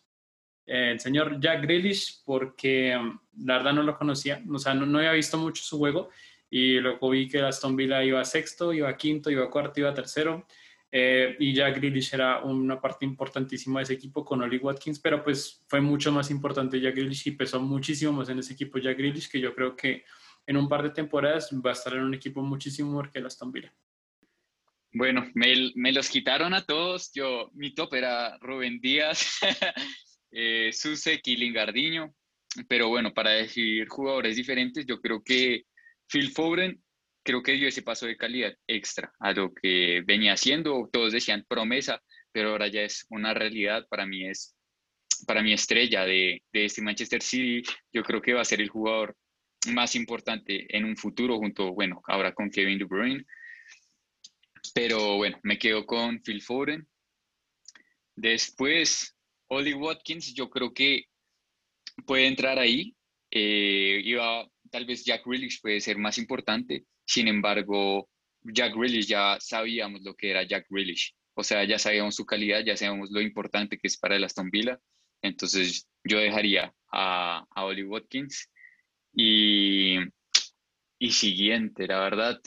Eh, 0.66 0.90
el 0.92 1.00
señor 1.00 1.38
Jack 1.40 1.62
Grealish, 1.62 2.22
porque 2.24 2.96
um, 2.96 3.18
la 3.44 3.59
verdad 3.59 3.72
no 3.72 3.83
lo 3.83 3.96
conocía, 3.96 4.42
o 4.50 4.59
sea, 4.59 4.74
no, 4.74 4.85
no 4.85 4.98
había 4.98 5.12
visto 5.12 5.38
mucho 5.38 5.62
su 5.62 5.78
juego 5.78 6.11
y 6.57 6.79
luego 6.79 7.11
vi 7.11 7.27
que 7.27 7.40
Aston 7.40 7.75
Villa 7.75 8.05
iba 8.05 8.25
sexto, 8.25 8.73
iba 8.73 8.97
quinto, 8.97 9.29
iba 9.29 9.51
cuarto, 9.51 9.81
iba 9.81 9.93
tercero. 9.93 10.47
Eh, 10.93 11.35
y 11.40 11.53
ya 11.53 11.69
Grealish 11.71 12.14
era 12.14 12.45
una 12.45 12.81
parte 12.81 13.05
importantísima 13.05 13.81
de 13.81 13.83
ese 13.83 13.95
equipo 13.95 14.25
con 14.25 14.40
Oli 14.40 14.59
Watkins, 14.59 15.01
pero 15.01 15.25
pues 15.25 15.64
fue 15.67 15.81
mucho 15.81 16.12
más 16.12 16.31
importante 16.31 16.81
Jack 16.81 16.95
Grealish 16.95 17.27
y 17.27 17.33
pesó 17.33 17.61
muchísimo 17.61 18.12
más 18.12 18.29
en 18.29 18.38
ese 18.38 18.53
equipo 18.53 18.79
Jack 18.79 18.97
Grealish, 18.97 19.29
que 19.29 19.40
yo 19.40 19.53
creo 19.53 19.75
que 19.75 20.05
en 20.47 20.57
un 20.57 20.69
par 20.69 20.85
de 20.85 20.90
temporadas 20.90 21.51
va 21.55 21.71
a 21.71 21.73
estar 21.73 21.93
en 21.95 22.05
un 22.05 22.14
equipo 22.14 22.40
muchísimo 22.40 22.90
mejor 22.90 23.11
que 23.11 23.19
el 23.19 23.27
Aston 23.27 23.51
Villa. 23.51 23.75
Bueno, 24.93 25.29
me, 25.35 25.73
me, 25.75 25.90
los 25.90 26.09
quitaron 26.09 26.55
a 26.55 26.64
todos. 26.64 27.11
Yo, 27.12 27.51
mi 27.55 27.75
top 27.75 27.95
era 27.95 28.38
Rubén 28.38 28.79
Díaz, 28.81 29.40
eh, 30.31 30.71
Susek 30.73 31.27
y 31.27 31.37
Lingardiño. 31.37 32.14
Pero 32.69 32.90
bueno, 32.90 33.12
para 33.12 33.31
decir 33.31 33.88
jugadores 33.88 34.37
diferentes, 34.37 34.87
yo 34.87 35.01
creo 35.01 35.21
que 35.21 35.64
Phil 36.09 36.31
Foden 36.31 36.83
creo 37.25 37.43
que 37.43 37.53
dio 37.53 37.69
ese 37.69 37.83
paso 37.83 38.07
de 38.07 38.17
calidad 38.17 38.55
extra 38.67 39.12
a 39.19 39.33
lo 39.33 39.53
que 39.53 40.03
venía 40.07 40.35
haciendo. 40.35 40.88
Todos 40.93 41.12
decían 41.12 41.45
promesa, 41.49 42.03
pero 42.33 42.51
ahora 42.51 42.69
ya 42.69 42.83
es 42.83 43.07
una 43.09 43.35
realidad. 43.35 43.87
Para 43.88 44.07
mí 44.07 44.29
es, 44.29 44.55
para 45.27 45.43
mi 45.43 45.53
estrella 45.53 46.05
de, 46.05 46.43
de 46.53 46.64
este 46.67 46.83
Manchester 46.83 47.23
City. 47.23 47.62
Yo 47.93 48.03
creo 48.03 48.21
que 48.21 48.35
va 48.35 48.43
a 48.43 48.45
ser 48.45 48.61
el 48.61 48.69
jugador 48.69 49.17
más 49.73 49.95
importante 49.97 50.67
en 50.77 50.85
un 50.85 50.97
futuro 50.97 51.38
junto, 51.38 51.73
bueno, 51.73 52.03
ahora 52.07 52.35
con 52.35 52.51
Kevin 52.51 52.79
De 52.79 52.85
Bruyne. 52.85 53.25
Pero 54.75 55.17
bueno, 55.17 55.38
me 55.43 55.59
quedo 55.59 55.87
con 55.87 56.21
Phil 56.23 56.43
Foden. 56.43 56.87
Después, 58.17 59.17
Oli 59.49 59.75
Watkins, 59.75 60.35
yo 60.35 60.51
creo 60.51 60.73
que 60.73 61.07
puede 62.07 62.27
entrar 62.27 62.59
ahí. 62.59 62.95
Eh, 63.31 64.01
iba 64.05 64.49
tal 64.75 64.87
vez 64.87 65.05
Jack 65.05 65.25
Grealish 65.25 65.61
puede 65.61 65.81
ser 65.81 65.99
más 65.99 66.19
importante, 66.19 66.85
sin 67.07 67.29
embargo, 67.29 68.11
Jack 68.43 68.75
Grealish 68.75 69.07
ya 69.07 69.39
sabíamos 69.39 70.03
lo 70.03 70.17
que 70.17 70.31
era 70.31 70.43
Jack 70.43 70.67
Grealish, 70.69 71.15
o 71.35 71.45
sea, 71.45 71.63
ya 71.63 71.79
sabíamos 71.79 72.17
su 72.17 72.27
calidad, 72.27 72.65
ya 72.67 72.77
sabíamos 72.77 73.13
lo 73.13 73.21
importante 73.21 73.79
que 73.79 73.87
es 73.87 73.97
para 73.97 74.17
el 74.17 74.25
Aston 74.25 74.51
Villa, 74.51 74.81
entonces 75.23 75.89
yo 76.03 76.19
dejaría 76.19 76.75
a, 76.91 77.47
a 77.51 77.65
Oli 77.65 77.85
Watkins. 77.85 78.51
Y, 79.13 79.99
y 80.99 81.13
siguiente, 81.13 81.87
la 81.87 82.01
verdad, 82.01 82.41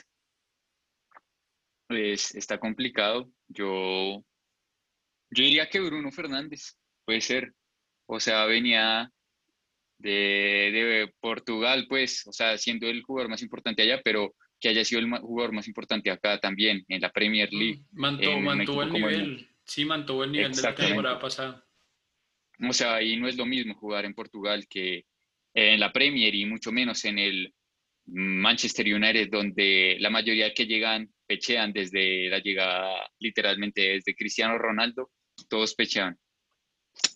pues 1.87 2.35
está 2.35 2.59
complicado, 2.59 3.31
yo, 3.47 4.21
yo 5.29 5.43
diría 5.45 5.69
que 5.69 5.79
Bruno 5.79 6.11
Fernández, 6.11 6.75
puede 7.05 7.21
ser, 7.21 7.53
o 8.05 8.19
sea, 8.19 8.43
venía 8.47 9.13
de, 9.99 11.11
Portugal, 11.19 11.85
pues, 11.87 12.25
o 12.27 12.31
sea, 12.31 12.57
siendo 12.57 12.87
el 12.87 13.03
jugador 13.03 13.29
más 13.29 13.41
importante 13.41 13.81
allá, 13.81 14.01
pero 14.03 14.35
que 14.59 14.69
haya 14.69 14.83
sido 14.83 15.01
el 15.01 15.09
jugador 15.19 15.53
más 15.53 15.67
importante 15.67 16.09
acá 16.09 16.39
también, 16.39 16.83
en 16.87 17.01
la 17.01 17.11
Premier 17.11 17.49
mm, 17.51 17.57
League. 17.57 17.81
mantuvo 17.91 18.83
el 18.83 18.91
nivel, 18.91 19.49
sí, 19.63 19.85
mantuvo 19.85 20.23
el 20.23 20.31
nivel 20.31 20.53
de 20.53 20.61
la 20.61 20.75
temporada 20.75 21.19
pasada. 21.19 21.63
O 22.67 22.73
sea, 22.73 22.95
ahí 22.95 23.17
no 23.17 23.27
es 23.27 23.37
lo 23.37 23.45
mismo 23.45 23.75
jugar 23.75 24.05
en 24.05 24.15
Portugal 24.15 24.65
que 24.67 25.05
en 25.53 25.79
la 25.79 25.91
Premier 25.91 26.33
y 26.33 26.45
mucho 26.45 26.71
menos 26.71 27.05
en 27.05 27.19
el 27.19 27.53
Manchester 28.07 28.85
United, 28.93 29.29
donde 29.29 29.97
la 29.99 30.09
mayoría 30.09 30.53
que 30.53 30.65
llegan 30.65 31.09
pechean 31.27 31.73
desde 31.73 32.29
la 32.29 32.39
llegada, 32.39 33.09
literalmente 33.19 33.81
desde 33.81 34.15
Cristiano 34.15 34.57
Ronaldo, 34.57 35.11
todos 35.49 35.75
pechean. 35.75 36.17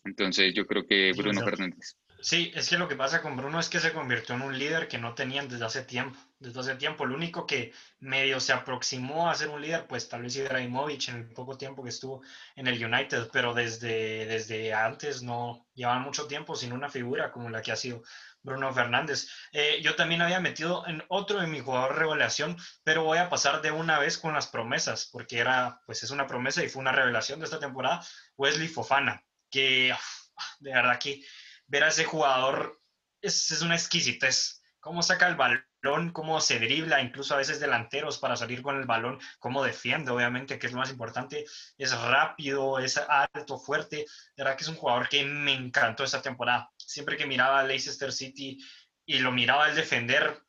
Entonces 0.04 0.54
yo 0.54 0.66
creo 0.68 0.86
que 0.86 1.14
Bruno 1.14 1.44
Fernández. 1.44 1.96
Sí, 2.24 2.52
es 2.54 2.70
que 2.70 2.78
lo 2.78 2.88
que 2.88 2.96
pasa 2.96 3.20
con 3.22 3.36
Bruno 3.36 3.60
es 3.60 3.68
que 3.68 3.80
se 3.80 3.94
convirtió 3.94 4.36
en 4.36 4.44
un 4.44 4.58
líder 4.58 4.88
que 4.88 5.00
no 5.00 5.16
tenían 5.16 5.50
desde 5.50 5.66
hace 5.66 5.82
tiempo. 5.84 6.20
Desde 6.38 6.60
hace 6.60 6.76
tiempo, 6.76 7.04
el 7.04 7.14
único 7.14 7.48
que 7.48 7.74
medio 8.00 8.40
se 8.40 8.54
aproximó 8.54 9.28
a 9.28 9.36
ser 9.36 9.50
un 9.50 9.60
líder, 9.60 9.88
pues 9.88 10.08
tal 10.08 10.22
vez 10.22 10.36
Ibrahimovic 10.36 11.10
en 11.10 11.16
el 11.16 11.26
poco 11.34 11.58
tiempo 11.58 11.84
que 11.84 11.90
estuvo 11.90 12.22
en 12.56 12.68
el 12.68 12.84
United, 12.84 13.30
pero 13.34 13.56
desde, 13.56 14.28
desde 14.28 14.72
antes 14.72 15.24
no 15.24 15.66
llevan 15.74 16.04
mucho 16.04 16.28
tiempo 16.28 16.56
sin 16.56 16.74
una 16.74 16.90
figura 16.90 17.32
como 17.32 17.50
la 17.50 17.64
que 17.64 17.72
ha 17.72 17.76
sido 17.76 18.04
Bruno 18.44 18.72
Fernández. 18.72 19.28
Eh, 19.52 19.80
yo 19.82 19.96
también 19.96 20.22
había 20.22 20.40
metido 20.40 20.86
en 20.88 21.04
otro 21.08 21.40
de 21.42 21.48
mi 21.48 21.60
jugador 21.60 21.98
revelación, 21.98 22.56
pero 22.84 23.04
voy 23.04 23.18
a 23.18 23.30
pasar 23.30 23.64
de 23.64 23.72
una 23.72 23.98
vez 23.98 24.20
con 24.20 24.34
las 24.34 24.48
promesas, 24.48 25.10
porque 25.12 25.40
era, 25.40 25.82
pues 25.88 26.04
es 26.04 26.12
una 26.12 26.28
promesa 26.28 26.64
y 26.64 26.70
fue 26.70 26.82
una 26.82 26.92
revelación 26.92 27.40
de 27.40 27.46
esta 27.46 27.60
temporada, 27.60 28.06
Wesley 28.38 28.68
Fofana, 28.68 29.24
que 29.50 29.94
de 30.60 30.72
verdad 30.74 31.00
que 31.00 31.24
ver 31.72 31.86
a 31.86 31.88
ese 31.88 32.04
jugador 32.04 32.80
es, 33.22 33.50
es 33.50 33.62
una 33.62 33.76
exquisitez. 33.76 34.62
Cómo 34.82 35.02
saca 35.02 35.28
el 35.28 35.36
balón, 35.36 36.12
cómo 36.12 36.42
se 36.42 36.60
dribla, 36.60 37.02
incluso 37.02 37.34
a 37.34 37.38
veces 37.38 37.60
delanteros 37.60 38.18
para 38.18 38.36
salir 38.36 38.62
con 38.62 38.78
el 38.78 38.86
balón, 38.86 39.20
cómo 39.40 39.64
defiende, 39.64 40.12
obviamente, 40.12 40.60
que 40.60 40.68
es 40.68 40.74
lo 40.74 40.80
más 40.80 40.90
importante. 40.90 41.46
Es 41.78 41.98
rápido, 41.98 42.78
es 42.78 42.98
alto, 42.98 43.58
fuerte. 43.58 43.98
De 44.36 44.44
verdad 44.44 44.58
que 44.58 44.64
es 44.64 44.70
un 44.70 44.76
jugador 44.76 45.08
que 45.08 45.24
me 45.24 45.54
encantó 45.54 46.04
esta 46.04 46.22
temporada. 46.22 46.70
Siempre 46.76 47.16
que 47.16 47.28
miraba 47.28 47.60
a 47.60 47.64
Leicester 47.64 48.12
City 48.12 48.58
y 49.06 49.20
lo 49.20 49.32
miraba 49.32 49.66
al 49.66 49.76
defender, 49.76 50.44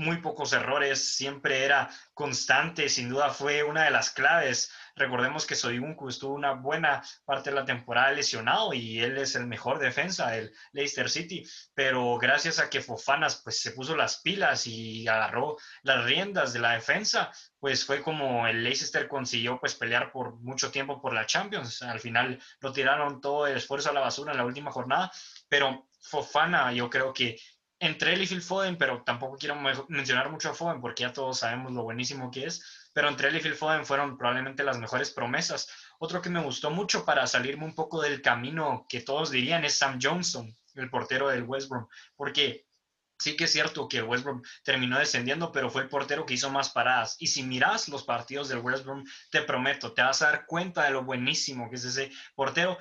muy 0.00 0.16
pocos 0.16 0.52
errores, 0.54 1.14
siempre 1.14 1.64
era 1.64 1.90
constante, 2.14 2.88
sin 2.88 3.10
duda 3.10 3.30
fue 3.30 3.62
una 3.62 3.84
de 3.84 3.90
las 3.90 4.10
claves. 4.10 4.72
Recordemos 4.96 5.46
que 5.46 5.54
Soyuncu 5.54 6.08
estuvo 6.08 6.34
una 6.34 6.52
buena 6.52 7.02
parte 7.26 7.50
de 7.50 7.56
la 7.56 7.66
temporada 7.66 8.10
lesionado 8.10 8.72
y 8.72 9.00
él 9.00 9.18
es 9.18 9.36
el 9.36 9.46
mejor 9.46 9.78
defensa 9.78 10.30
del 10.30 10.52
Leicester 10.72 11.10
City, 11.10 11.46
pero 11.74 12.16
gracias 12.16 12.58
a 12.58 12.70
que 12.70 12.80
Fofanas 12.80 13.42
pues 13.44 13.60
se 13.60 13.72
puso 13.72 13.94
las 13.94 14.16
pilas 14.22 14.66
y 14.66 15.06
agarró 15.06 15.58
las 15.82 16.04
riendas 16.04 16.54
de 16.54 16.60
la 16.60 16.72
defensa, 16.72 17.30
pues 17.58 17.84
fue 17.84 18.02
como 18.02 18.46
el 18.46 18.64
Leicester 18.64 19.06
consiguió 19.06 19.60
pues 19.60 19.74
pelear 19.74 20.12
por 20.12 20.36
mucho 20.40 20.70
tiempo 20.70 21.00
por 21.00 21.12
la 21.12 21.26
Champions. 21.26 21.82
Al 21.82 22.00
final 22.00 22.42
lo 22.60 22.72
tiraron 22.72 23.20
todo 23.20 23.46
el 23.46 23.58
esfuerzo 23.58 23.90
a 23.90 23.92
la 23.92 24.00
basura 24.00 24.32
en 24.32 24.38
la 24.38 24.46
última 24.46 24.72
jornada, 24.72 25.12
pero 25.46 25.86
Fofana 26.00 26.72
yo 26.72 26.88
creo 26.88 27.12
que 27.12 27.38
entre 27.80 28.12
él 28.12 28.22
y 28.22 28.26
Phil 28.26 28.42
Foden, 28.42 28.76
pero 28.76 29.02
tampoco 29.02 29.38
quiero 29.38 29.56
mencionar 29.88 30.30
mucho 30.30 30.50
a 30.50 30.54
Foden 30.54 30.80
porque 30.82 31.02
ya 31.02 31.12
todos 31.12 31.38
sabemos 31.38 31.72
lo 31.72 31.82
buenísimo 31.82 32.30
que 32.30 32.44
es, 32.44 32.90
pero 32.92 33.08
entre 33.08 33.28
él 33.28 33.36
y 33.36 33.40
Phil 33.40 33.54
Foden 33.54 33.86
fueron 33.86 34.18
probablemente 34.18 34.62
las 34.62 34.78
mejores 34.78 35.10
promesas. 35.10 35.68
Otro 35.98 36.20
que 36.20 36.28
me 36.28 36.42
gustó 36.42 36.70
mucho 36.70 37.06
para 37.06 37.26
salirme 37.26 37.64
un 37.64 37.74
poco 37.74 38.02
del 38.02 38.20
camino 38.20 38.86
que 38.88 39.00
todos 39.00 39.30
dirían 39.30 39.64
es 39.64 39.78
Sam 39.78 39.98
Johnson, 40.00 40.54
el 40.74 40.90
portero 40.90 41.28
del 41.28 41.44
West 41.44 41.70
Brom, 41.70 41.86
porque 42.16 42.66
sí 43.18 43.34
que 43.34 43.44
es 43.44 43.52
cierto 43.52 43.88
que 43.88 43.98
el 43.98 44.04
West 44.04 44.24
Brom 44.24 44.42
terminó 44.62 44.98
descendiendo, 44.98 45.50
pero 45.50 45.70
fue 45.70 45.82
el 45.82 45.88
portero 45.88 46.26
que 46.26 46.34
hizo 46.34 46.50
más 46.50 46.70
paradas. 46.70 47.16
Y 47.18 47.28
si 47.28 47.42
miras 47.42 47.88
los 47.88 48.04
partidos 48.04 48.48
del 48.48 48.58
West 48.58 48.84
Brom, 48.84 49.04
te 49.30 49.42
prometo, 49.42 49.92
te 49.92 50.02
vas 50.02 50.22
a 50.22 50.26
dar 50.26 50.46
cuenta 50.46 50.84
de 50.84 50.90
lo 50.90 51.04
buenísimo 51.04 51.70
que 51.70 51.76
es 51.76 51.84
ese 51.84 52.10
portero 52.34 52.78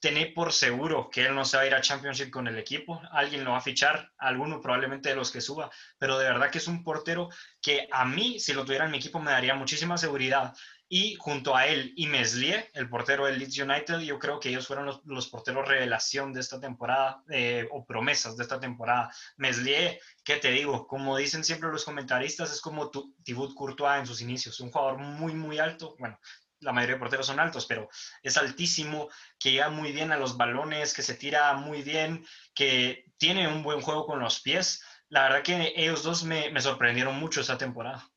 tener 0.00 0.32
por 0.34 0.52
seguro 0.52 1.10
que 1.10 1.26
él 1.26 1.34
no 1.34 1.44
se 1.44 1.56
va 1.56 1.62
a 1.62 1.66
ir 1.66 1.74
a 1.74 1.80
Championship 1.80 2.30
con 2.30 2.48
el 2.48 2.58
equipo. 2.58 3.00
Alguien 3.12 3.44
lo 3.44 3.52
va 3.52 3.58
a 3.58 3.62
fichar, 3.62 4.10
alguno 4.18 4.60
probablemente 4.60 5.10
de 5.10 5.14
los 5.14 5.30
que 5.30 5.40
suba, 5.40 5.70
pero 5.98 6.18
de 6.18 6.24
verdad 6.24 6.50
que 6.50 6.58
es 6.58 6.66
un 6.66 6.82
portero 6.82 7.28
que 7.60 7.86
a 7.92 8.04
mí, 8.04 8.40
si 8.40 8.54
lo 8.54 8.64
tuviera 8.64 8.86
en 8.86 8.90
mi 8.90 8.98
equipo, 8.98 9.20
me 9.20 9.30
daría 9.30 9.54
muchísima 9.54 9.98
seguridad. 9.98 10.54
Y 10.92 11.14
junto 11.20 11.54
a 11.54 11.66
él 11.66 11.92
y 11.94 12.08
Meslier, 12.08 12.68
el 12.74 12.88
portero 12.88 13.26
del 13.26 13.38
Leeds 13.38 13.58
United, 13.58 14.00
yo 14.00 14.18
creo 14.18 14.40
que 14.40 14.48
ellos 14.48 14.66
fueron 14.66 15.00
los, 15.04 15.28
porteros 15.28 15.68
revelación 15.68 16.32
de 16.32 16.40
esta 16.40 16.58
temporada 16.58 17.22
eh, 17.30 17.68
o 17.70 17.84
promesas 17.84 18.36
de 18.36 18.42
esta 18.42 18.58
temporada. 18.58 19.12
Meslier, 19.36 20.00
¿qué 20.24 20.38
te 20.38 20.50
digo? 20.50 20.88
Como 20.88 21.16
dicen 21.16 21.44
siempre 21.44 21.70
los 21.70 21.84
comentaristas, 21.84 22.52
es 22.52 22.60
como 22.60 22.90
Thibaut 23.22 23.54
Courtois 23.54 24.00
en 24.00 24.06
sus 24.06 24.20
inicios, 24.20 24.58
un 24.58 24.72
jugador 24.72 24.98
muy, 24.98 25.32
muy 25.32 25.60
alto. 25.60 25.94
Bueno, 26.00 26.18
la 26.60 26.72
mayoría 26.72 26.96
de 26.96 27.00
porteros 27.00 27.26
son 27.26 27.40
altos, 27.40 27.66
pero 27.66 27.88
es 28.22 28.36
altísimo, 28.36 29.08
que 29.38 29.52
llega 29.52 29.70
muy 29.70 29.92
bien 29.92 30.12
a 30.12 30.18
los 30.18 30.36
balones, 30.36 30.94
que 30.94 31.02
se 31.02 31.14
tira 31.14 31.54
muy 31.54 31.82
bien, 31.82 32.24
que 32.54 33.04
tiene 33.16 33.48
un 33.48 33.62
buen 33.62 33.80
juego 33.80 34.06
con 34.06 34.20
los 34.20 34.40
pies. 34.40 34.82
La 35.08 35.24
verdad 35.24 35.42
que 35.42 35.72
ellos 35.76 36.02
dos 36.02 36.24
me, 36.24 36.50
me 36.50 36.60
sorprendieron 36.60 37.18
mucho 37.18 37.40
esta 37.40 37.58
temporada. 37.58 38.08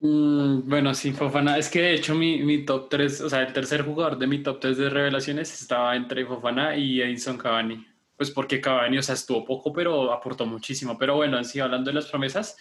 Mm, 0.00 0.68
bueno, 0.68 0.94
sí, 0.94 1.12
Fofana. 1.12 1.58
Es 1.58 1.68
que 1.68 1.82
de 1.82 1.94
hecho 1.94 2.14
mi, 2.14 2.42
mi, 2.42 2.64
top 2.64 2.88
3, 2.88 3.20
o 3.20 3.28
sea, 3.28 3.42
el 3.42 3.52
tercer 3.52 3.82
jugador 3.82 4.18
de 4.18 4.26
mi 4.26 4.42
top 4.42 4.58
3 4.60 4.78
de 4.78 4.90
revelaciones 4.90 5.60
estaba 5.60 5.94
entre 5.94 6.24
Fofana 6.24 6.74
y 6.76 7.02
Edison 7.02 7.36
Cavani. 7.36 7.86
Pues 8.16 8.30
porque 8.30 8.60
Cavani, 8.60 8.98
o 8.98 9.02
sea, 9.02 9.14
estuvo 9.14 9.44
poco, 9.44 9.72
pero 9.72 10.12
aportó 10.12 10.46
muchísimo. 10.46 10.98
Pero 10.98 11.16
bueno, 11.16 11.38
así 11.38 11.60
hablando 11.60 11.90
de 11.90 11.94
las 11.94 12.06
promesas, 12.06 12.56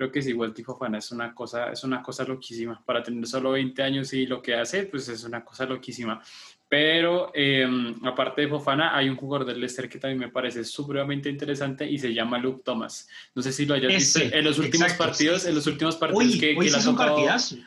creo 0.00 0.10
que 0.10 0.22
sí, 0.22 0.32
Walter 0.32 0.64
Fofana 0.64 0.96
es 0.96 1.12
una 1.12 1.34
cosa, 1.34 1.70
es 1.70 1.84
una 1.84 2.02
cosa 2.02 2.24
loquísima. 2.24 2.82
Para 2.86 3.02
tener 3.02 3.26
solo 3.26 3.50
20 3.50 3.82
años 3.82 4.10
y 4.14 4.24
lo 4.24 4.40
que 4.40 4.54
hace, 4.54 4.84
pues 4.84 5.06
es 5.10 5.24
una 5.24 5.44
cosa 5.44 5.66
loquísima. 5.66 6.22
Pero 6.70 7.30
em, 7.34 7.94
aparte 8.06 8.40
de 8.40 8.48
Fofana, 8.48 8.96
hay 8.96 9.10
un 9.10 9.16
jugador 9.16 9.46
del 9.46 9.60
Leicester 9.60 9.90
que 9.90 9.98
también 9.98 10.18
me 10.18 10.28
parece 10.30 10.64
supremamente 10.64 11.28
interesante 11.28 11.84
y 11.84 11.98
se 11.98 12.14
llama 12.14 12.38
Luke 12.38 12.62
Thomas. 12.64 13.10
No 13.34 13.42
sé 13.42 13.52
si 13.52 13.66
lo 13.66 13.74
hayas 13.74 13.92
visto 13.92 14.20
en 14.22 14.42
los 14.42 14.58
últimos 14.58 14.94
partidos, 14.94 15.44
en 15.44 15.54
los 15.54 15.66
últimos 15.66 15.96
partidos 15.96 16.36
que, 16.40 16.56
que, 16.56 16.74
ha 16.74 16.82
tocado, 16.82 17.18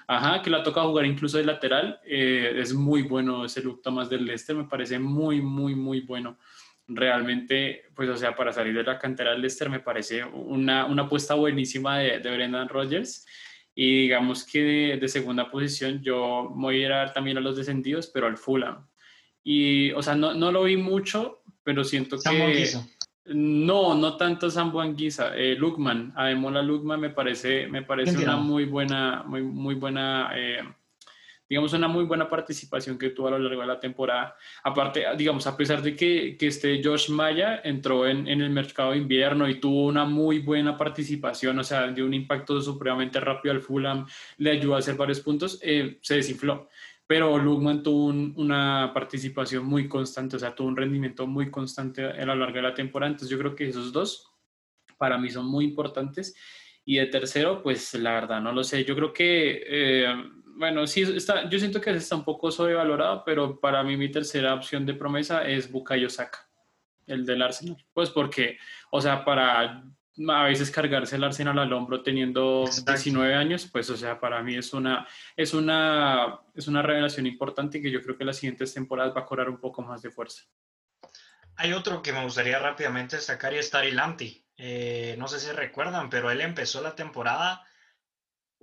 ajá, 0.07 0.41
que 0.41 0.49
la 0.49 0.63
toca 0.63 0.81
jugar 0.81 1.05
incluso 1.05 1.37
de 1.37 1.43
lateral. 1.43 1.99
Eh, 2.03 2.55
es 2.57 2.73
muy 2.73 3.03
bueno 3.03 3.45
ese 3.45 3.61
Luke 3.61 3.81
Thomas 3.83 4.09
del 4.09 4.25
Leicester, 4.25 4.55
me 4.55 4.63
parece 4.63 4.97
muy, 4.97 5.39
muy, 5.39 5.75
muy 5.75 5.99
bueno 5.99 6.39
realmente, 6.87 7.83
pues 7.95 8.09
o 8.09 8.17
sea, 8.17 8.35
para 8.35 8.51
salir 8.51 8.73
de 8.75 8.83
la 8.83 8.99
cantera 8.99 9.31
del 9.31 9.41
Leicester 9.41 9.69
me 9.69 9.79
parece 9.79 10.23
una, 10.23 10.85
una 10.85 11.03
apuesta 11.03 11.33
buenísima 11.33 11.99
de, 11.99 12.19
de 12.19 12.31
Brendan 12.31 12.69
Rodgers. 12.69 13.25
Y 13.75 14.03
digamos 14.03 14.43
que 14.43 14.97
de, 14.99 15.07
segunda 15.07 15.49
posición 15.49 16.01
yo 16.03 16.49
voy 16.53 16.75
a 16.75 16.85
ir 16.85 16.91
a 16.91 17.13
también 17.13 17.37
a 17.37 17.41
los 17.41 17.57
descendidos, 17.57 18.07
pero 18.07 18.27
al 18.27 18.37
Fulham. 18.37 18.87
Y, 19.43 19.91
o 19.93 20.01
sea, 20.01 20.15
no, 20.15 20.33
no 20.33 20.51
lo 20.51 20.63
vi 20.63 20.77
mucho, 20.77 21.41
pero 21.63 21.83
siento 21.83 22.17
que... 22.19 22.69
No, 23.25 23.95
no 23.95 24.17
tanto 24.17 24.51
Sambo 24.51 24.81
Anguisa, 24.81 25.33
eh, 25.33 25.55
Lukman, 25.55 26.11
Ademola 26.13 26.61
Lukman 26.61 26.99
me 26.99 27.09
parece, 27.09 27.67
me 27.67 27.81
parece 27.81 28.17
una 28.17 28.35
muy 28.35 28.65
buena, 28.65 29.23
muy, 29.25 29.41
muy 29.41 29.75
buena 29.75 30.31
eh, 30.35 30.61
digamos, 31.49 31.73
una 31.73 31.87
muy 31.87 32.05
buena 32.05 32.29
participación 32.29 32.97
que 32.97 33.09
tuvo 33.09 33.27
a 33.27 33.31
lo 33.31 33.39
largo 33.39 33.61
de 33.61 33.67
la 33.67 33.79
temporada. 33.79 34.35
Aparte, 34.63 35.05
digamos, 35.17 35.45
a 35.47 35.55
pesar 35.55 35.81
de 35.81 35.95
que, 35.95 36.35
que 36.37 36.47
este 36.47 36.81
Josh 36.83 37.09
Maya 37.09 37.61
entró 37.63 38.07
en, 38.07 38.27
en, 38.27 38.41
el 38.41 38.49
mercado 38.49 38.91
de 38.91 38.97
invierno 38.97 39.47
y 39.47 39.59
tuvo 39.59 39.85
una 39.85 40.05
muy 40.05 40.39
buena 40.39 40.77
participación, 40.77 41.59
o 41.59 41.63
sea, 41.63 41.87
dio 41.87 42.05
un 42.05 42.13
impacto 42.13 42.61
supremamente 42.61 43.19
rápido 43.19 43.53
al 43.53 43.61
Fulham, 43.61 44.05
le 44.37 44.51
ayudó 44.51 44.75
a 44.75 44.79
hacer 44.79 44.95
varios 44.95 45.19
puntos, 45.19 45.59
eh, 45.61 45.97
se 46.01 46.15
desinfló. 46.15 46.69
Pero 47.05 47.37
Lugman 47.37 47.83
tuvo 47.83 48.05
una 48.05 48.91
participación 48.93 49.65
muy 49.65 49.87
constante, 49.87 50.37
o 50.37 50.39
sea, 50.39 50.55
tuvo 50.55 50.69
un 50.69 50.77
rendimiento 50.77 51.27
muy 51.27 51.51
constante 51.51 52.05
a 52.05 52.25
lo 52.25 52.35
largo 52.35 52.55
de 52.55 52.61
la 52.61 52.73
temporada. 52.73 53.11
Entonces, 53.11 53.29
yo 53.29 53.37
creo 53.37 53.55
que 53.55 53.67
esos 53.67 53.91
dos 53.91 54.31
para 54.97 55.17
mí 55.17 55.29
son 55.29 55.45
muy 55.45 55.65
importantes. 55.65 56.35
Y 56.85 56.97
de 56.97 57.07
tercero, 57.07 57.61
pues 57.61 57.93
la 57.95 58.13
verdad, 58.13 58.41
no 58.41 58.51
lo 58.51 58.63
sé. 58.63 58.83
Yo 58.83 58.95
creo 58.95 59.13
que 59.13 59.63
eh, 59.67 60.13
bueno, 60.55 60.85
sí, 60.87 61.01
está, 61.01 61.49
yo 61.49 61.59
siento 61.59 61.81
que 61.81 61.91
está 61.91 62.15
un 62.15 62.23
poco 62.23 62.51
sobrevalorado, 62.51 63.23
pero 63.25 63.59
para 63.59 63.83
mí 63.83 63.97
mi 63.97 64.11
tercera 64.11 64.53
opción 64.53 64.85
de 64.85 64.93
promesa 64.93 65.47
es 65.47 65.71
Bukayo 65.71 66.09
Saka, 66.09 66.47
el 67.07 67.25
del 67.25 67.41
Arsenal. 67.41 67.83
Pues 67.93 68.09
porque, 68.09 68.57
o 68.91 69.01
sea, 69.01 69.25
para 69.25 69.83
a 70.29 70.43
veces 70.43 70.69
cargarse 70.69 71.15
el 71.15 71.23
Arsenal 71.23 71.57
al 71.57 71.73
hombro 71.73 72.03
teniendo 72.03 72.65
19 72.85 73.33
años, 73.33 73.67
pues, 73.71 73.89
o 73.89 73.97
sea, 73.97 74.19
para 74.19 74.43
mí 74.43 74.55
es 74.55 74.73
una, 74.73 75.07
es, 75.35 75.53
una, 75.53 76.39
es 76.53 76.67
una 76.67 76.81
revelación 76.81 77.25
importante 77.25 77.81
que 77.81 77.89
yo 77.89 78.01
creo 78.01 78.17
que 78.17 78.25
las 78.25 78.37
siguientes 78.37 78.73
temporadas 78.73 79.15
va 79.15 79.21
a 79.21 79.25
cobrar 79.25 79.49
un 79.49 79.57
poco 79.57 79.81
más 79.81 80.01
de 80.01 80.11
fuerza. 80.11 80.43
Hay 81.55 81.73
otro 81.73 82.01
que 82.01 82.13
me 82.13 82.23
gustaría 82.23 82.59
rápidamente 82.59 83.19
sacar 83.19 83.53
y 83.53 83.57
es 83.57 83.69
Tari 83.69 83.91
Lanti. 83.91 84.45
Eh, 84.57 85.15
no 85.17 85.27
sé 85.27 85.39
si 85.39 85.51
recuerdan, 85.51 86.09
pero 86.09 86.29
él 86.29 86.41
empezó 86.41 86.81
la 86.81 86.95
temporada 86.95 87.63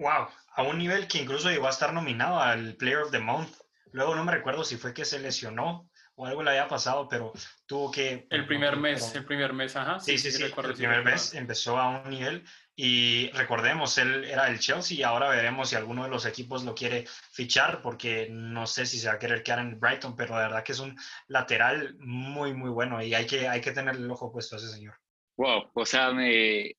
wow, 0.01 0.29
a 0.57 0.63
un 0.63 0.79
nivel 0.79 1.07
que 1.07 1.19
incluso 1.19 1.51
llegó 1.51 1.67
a 1.67 1.71
estar 1.71 1.93
nominado 1.93 2.41
al 2.41 2.75
Player 2.77 2.99
of 2.99 3.11
the 3.11 3.21
Month. 3.21 3.55
Luego 3.93 4.15
no 4.15 4.25
me 4.25 4.33
recuerdo 4.33 4.65
si 4.65 4.77
fue 4.77 4.95
que 4.95 5.05
se 5.05 5.21
lesionó 5.21 5.91
o 6.15 6.27
algo 6.27 6.43
le 6.43 6.51
había 6.51 6.69
pasado, 6.69 7.09
pero 7.09 7.33
tuvo 7.67 7.91
que... 7.91 8.27
El 8.31 8.47
primer 8.47 8.77
mes, 8.77 9.15
el 9.15 9.25
primer 9.25 9.53
mes, 9.53 9.75
ajá. 9.77 10.01
Sí, 10.01 10.19
sí, 10.19 10.31
sí, 10.31 10.43
el 10.43 10.75
primer 10.75 11.03
mes 11.03 11.35
empezó 11.35 11.79
a 11.79 12.03
un 12.03 12.11
nivel 12.11 12.45
Y 12.77 13.31
recordemos, 13.31 13.97
él 13.97 14.25
era 14.25 14.49
el 14.49 14.59
Chelsea 14.59 14.99
y 14.99 15.03
ahora 15.03 15.29
veremos 15.29 15.71
si 15.71 15.77
alguno 15.77 16.05
de 16.05 16.11
los 16.11 16.27
equipos 16.27 16.65
lo 16.65 16.75
quiere 16.75 17.07
fichar, 17.33 17.81
porque 17.81 18.29
no 18.31 18.67
sé 18.67 18.87
si 18.87 18.99
se 18.99 19.09
va 19.09 19.15
a 19.15 19.19
querer 19.19 19.43
quedar 19.43 19.61
en 19.61 19.81
Brighton, 19.81 20.15
pero 20.15 20.35
la 20.35 20.43
verdad 20.43 20.63
que 20.63 20.73
es 20.73 20.79
un 20.79 20.95
lateral 21.29 21.97
muy, 22.01 22.53
muy 22.53 22.71
bueno 22.71 23.03
y 23.03 23.15
hay 23.15 23.27
que, 23.27 23.49
hay 23.49 23.61
que 23.61 23.73
tener 23.73 23.97
el 23.97 24.11
ojo 24.11 24.31
puesto 24.31 24.57
a 24.57 24.59
ese 24.59 24.69
señor. 24.69 24.95
Wow, 25.37 25.71
o 25.73 25.87
sea, 25.87 26.13
me, 26.13 26.77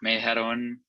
me 0.00 0.14
dejaron 0.14 0.83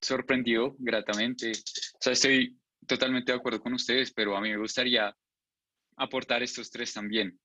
sorprendido 0.00 0.76
gratamente. 0.78 1.52
O 1.52 1.98
sea, 2.00 2.12
estoy 2.12 2.56
totalmente 2.86 3.32
de 3.32 3.38
acuerdo 3.38 3.60
con 3.60 3.74
ustedes, 3.74 4.12
pero 4.12 4.36
a 4.36 4.40
mí 4.40 4.50
me 4.50 4.58
gustaría 4.58 5.14
aportar 5.96 6.42
estos 6.42 6.70
tres 6.70 6.92
también. 6.92 7.38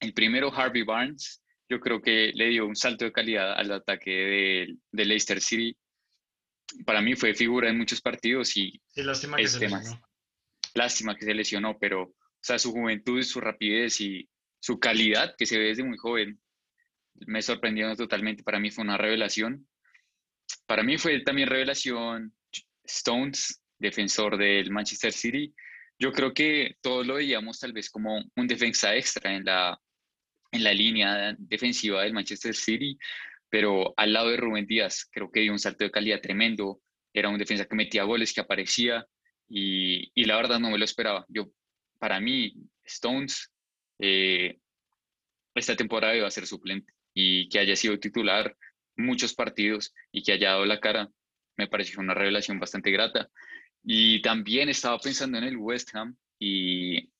El 0.00 0.12
primero, 0.12 0.52
Harvey 0.52 0.82
Barnes, 0.82 1.42
yo 1.68 1.80
creo 1.80 2.00
que 2.00 2.32
le 2.34 2.48
dio 2.48 2.66
un 2.66 2.76
salto 2.76 3.04
de 3.04 3.12
calidad 3.12 3.52
al 3.58 3.72
ataque 3.72 4.10
de, 4.10 4.76
de 4.92 5.04
Leicester 5.04 5.40
City. 5.40 5.76
Para 6.84 7.00
mí 7.00 7.14
fue 7.14 7.34
figura 7.34 7.68
en 7.68 7.78
muchos 7.78 8.00
partidos 8.00 8.56
y... 8.56 8.80
Sí, 8.88 9.02
lástima 9.02 9.36
que 9.36 9.48
se 9.48 9.60
lesionó. 9.60 10.00
Lástima 10.74 11.16
que 11.16 11.24
se 11.24 11.34
lesionó, 11.34 11.78
pero 11.78 12.02
o 12.02 12.14
sea, 12.40 12.58
su 12.58 12.72
juventud, 12.72 13.22
su 13.22 13.40
rapidez 13.40 14.00
y 14.00 14.28
su 14.60 14.78
calidad 14.78 15.34
que 15.36 15.46
se 15.46 15.58
ve 15.58 15.66
desde 15.66 15.84
muy 15.84 15.96
joven 15.96 16.40
me 17.26 17.42
sorprendió 17.42 17.94
totalmente. 17.96 18.42
Para 18.42 18.60
mí 18.60 18.70
fue 18.70 18.84
una 18.84 18.98
revelación. 18.98 19.66
Para 20.66 20.82
mí 20.82 20.98
fue 20.98 21.20
también 21.20 21.48
revelación 21.48 22.34
Stones, 22.84 23.60
defensor 23.78 24.36
del 24.36 24.70
Manchester 24.70 25.12
City. 25.12 25.54
Yo 25.98 26.12
creo 26.12 26.32
que 26.34 26.76
todos 26.80 27.06
lo 27.06 27.14
veíamos 27.14 27.58
tal 27.58 27.72
vez 27.72 27.90
como 27.90 28.22
un 28.34 28.46
defensa 28.46 28.94
extra 28.94 29.34
en 29.34 29.44
la, 29.44 29.80
en 30.52 30.64
la 30.64 30.72
línea 30.74 31.34
defensiva 31.38 32.02
del 32.02 32.12
Manchester 32.12 32.54
City, 32.54 32.98
pero 33.48 33.94
al 33.96 34.12
lado 34.12 34.30
de 34.30 34.36
Rubén 34.36 34.66
Díaz 34.66 35.08
creo 35.10 35.30
que 35.30 35.40
dio 35.40 35.52
un 35.52 35.58
salto 35.58 35.84
de 35.84 35.90
calidad 35.90 36.20
tremendo. 36.20 36.80
Era 37.12 37.28
un 37.28 37.38
defensa 37.38 37.64
que 37.64 37.76
metía 37.76 38.04
goles, 38.04 38.34
que 38.34 38.40
aparecía 38.40 39.06
y, 39.48 40.10
y 40.14 40.24
la 40.24 40.36
verdad 40.36 40.58
no 40.58 40.70
me 40.70 40.78
lo 40.78 40.84
esperaba. 40.84 41.24
Yo, 41.28 41.48
para 41.98 42.20
mí, 42.20 42.54
Stones 42.84 43.50
eh, 43.98 44.58
esta 45.54 45.76
temporada 45.76 46.16
iba 46.16 46.26
a 46.26 46.30
ser 46.30 46.46
suplente 46.46 46.92
y 47.14 47.48
que 47.48 47.58
haya 47.58 47.76
sido 47.76 47.98
titular 47.98 48.54
muchos 48.96 49.34
partidos 49.34 49.94
y 50.12 50.22
que 50.22 50.32
haya 50.32 50.50
dado 50.50 50.66
la 50.66 50.80
cara, 50.80 51.10
me 51.56 51.68
pareció 51.68 52.00
una 52.00 52.14
revelación 52.14 52.58
bastante 52.58 52.90
grata. 52.90 53.30
Y 53.82 54.20
también 54.22 54.68
estaba 54.68 54.98
pensando 54.98 55.38
en 55.38 55.44
el 55.44 55.56
West 55.56 55.94
Ham 55.94 56.16
y, 56.38 57.10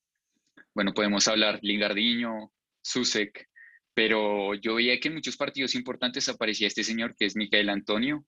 bueno, 0.74 0.92
podemos 0.92 1.26
hablar 1.28 1.58
Lingardiño, 1.62 2.52
Susek, 2.82 3.48
pero 3.94 4.54
yo 4.54 4.74
veía 4.74 4.98
que 5.00 5.08
en 5.08 5.14
muchos 5.14 5.36
partidos 5.36 5.74
importantes 5.74 6.28
aparecía 6.28 6.66
este 6.66 6.84
señor 6.84 7.16
que 7.16 7.24
es 7.26 7.36
Micael 7.36 7.70
Antonio, 7.70 8.26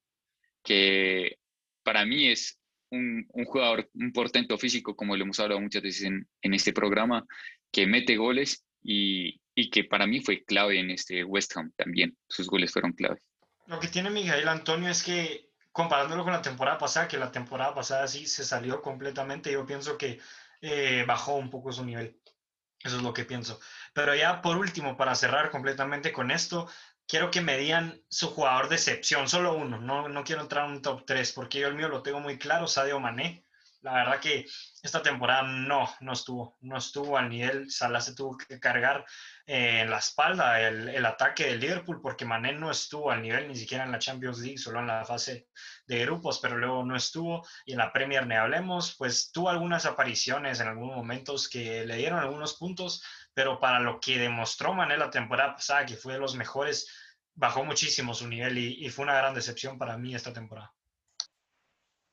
que 0.63 1.37
para 1.83 2.07
mí 2.07 2.29
es 2.29 2.59
un, 2.91 3.27
jugador, 3.45 3.91
un 3.95 4.13
portento 4.13 4.57
físico, 4.57 4.97
como 4.97 5.17
lo 5.17 5.25
hemos 5.25 5.41
hablado 5.41 5.61
muchas 5.61 5.83
veces 5.83 6.05
en, 6.05 6.55
este 6.55 6.73
programa, 6.73 7.27
que 7.71 7.87
mete 7.87 8.17
goles 8.17 8.65
y, 8.83 9.41
y 9.55 9.69
que 9.71 9.85
para 9.85 10.07
mí 10.07 10.21
fue 10.21 10.45
clave 10.45 10.79
en 10.79 10.91
este 10.91 11.25
West 11.25 11.57
Ham 11.57 11.73
también. 11.77 12.17
Sus 12.29 12.47
goles 12.47 12.73
fueron 12.73 12.93
clave. 12.93 13.21
Lo 13.69 13.79
que 13.79 13.89
tiene 13.89 14.09
Miguel 14.09 14.49
Antonio 14.49 14.89
es 14.89 15.03
que, 15.03 15.53
comparándolo 15.73 16.25
con 16.25 16.33
la 16.33 16.41
temporada 16.41 16.79
pasada, 16.79 17.07
que 17.07 17.19
la 17.19 17.31
temporada 17.31 17.75
pasada 17.75 18.09
sí 18.09 18.27
se 18.27 18.43
salió 18.43 18.81
completamente, 18.81 19.53
yo 19.53 19.67
pienso 19.67 19.99
que 19.99 20.21
eh, 20.63 21.05
bajó 21.07 21.35
un 21.35 21.51
poco 21.51 21.71
su 21.71 21.85
nivel. 21.85 22.19
Eso 22.83 22.97
es 22.97 23.03
lo 23.03 23.13
que 23.13 23.27
pienso. 23.27 23.61
Pero 23.93 24.15
ya 24.15 24.41
por 24.41 24.57
último, 24.57 24.97
para 24.97 25.15
cerrar 25.15 25.51
completamente 25.51 26.13
con 26.15 26.31
esto, 26.31 26.67
quiero 27.07 27.31
que 27.31 27.43
me 27.43 27.59
digan 27.59 28.03
su 28.09 28.31
jugador 28.31 28.71
de 28.71 28.77
excepción, 28.77 29.29
solo 29.29 29.53
uno, 29.53 29.79
no, 29.79 30.09
no 30.09 30.25
quiero 30.25 30.41
entrar 30.41 30.65
en 30.65 30.77
un 30.77 30.83
top 30.83 31.05
3, 31.05 31.33
porque 31.33 31.61
yo 31.61 31.69
el 31.69 31.75
mío 31.75 31.89
lo 31.91 32.03
tengo 32.03 32.21
muy 32.21 32.39
claro, 32.39 32.69
Sadio 32.69 32.99
Mané. 33.01 33.45
La 33.83 33.93
verdad 33.93 34.21
que 34.21 34.45
esta 34.83 35.03
temporada 35.03 35.43
no, 35.45 35.89
no 36.01 36.13
estuvo, 36.13 36.57
no 36.63 36.79
estuvo 36.79 37.17
al 37.17 37.29
nivel. 37.29 37.71
Salah 37.71 38.01
se 38.01 38.15
tuvo 38.15 38.37
que 38.37 38.59
cargar 38.59 39.05
eh, 39.47 39.81
en 39.83 39.91
la 39.91 39.99
espalda 39.99 40.61
el, 40.61 40.89
el, 40.89 41.07
ataque 41.07 41.47
del 41.47 41.61
Liverpool 41.61 42.01
porque 42.03 42.25
Mané 42.25 42.53
no 42.55 42.73
estuvo 42.73 43.13
al 43.13 43.23
nivel 43.23 43.47
ni 43.47 43.55
siquiera 43.55 43.85
en 43.85 43.93
la 43.93 44.01
Champions 44.01 44.41
League, 44.41 44.59
solo 44.59 44.81
en 44.81 44.89
la 44.89 45.05
fase 45.05 45.49
de 45.87 46.01
grupos, 46.01 46.41
pero 46.41 46.59
luego 46.59 46.85
no 46.85 46.97
estuvo. 46.97 47.47
Y 47.67 47.73
en 47.73 47.79
la 47.79 47.93
Premier 47.93 48.27
ni 48.27 48.35
hablemos, 48.35 48.97
pues 48.97 49.31
tuvo 49.31 49.49
algunas 49.49 49.87
apariciones 49.87 50.59
en 50.59 50.67
algunos 50.69 50.97
momentos 50.97 51.49
que 51.49 51.85
le 51.87 51.97
dieron 51.97 52.19
algunos 52.19 52.55
puntos, 52.55 53.03
pero 53.33 53.61
para 53.61 53.79
lo 53.79 54.01
que 54.01 54.19
demostró 54.19 54.75
Mané 54.75 54.97
la 54.97 55.11
temporada 55.11 55.55
pasada, 55.55 55.87
que 55.87 55.97
fue 55.97 56.15
de 56.15 56.19
los 56.19 56.35
mejores, 56.35 56.89
bajó 57.35 57.65
muchísimo 57.65 58.13
su 58.13 58.27
nivel 58.27 58.59
y, 58.59 58.85
y 58.85 58.91
fue 58.91 59.05
una 59.05 59.15
gran 59.15 59.35
decepción 59.35 59.79
para 59.79 59.97
mí 59.97 60.15
esta 60.17 60.33
temporada. 60.33 60.73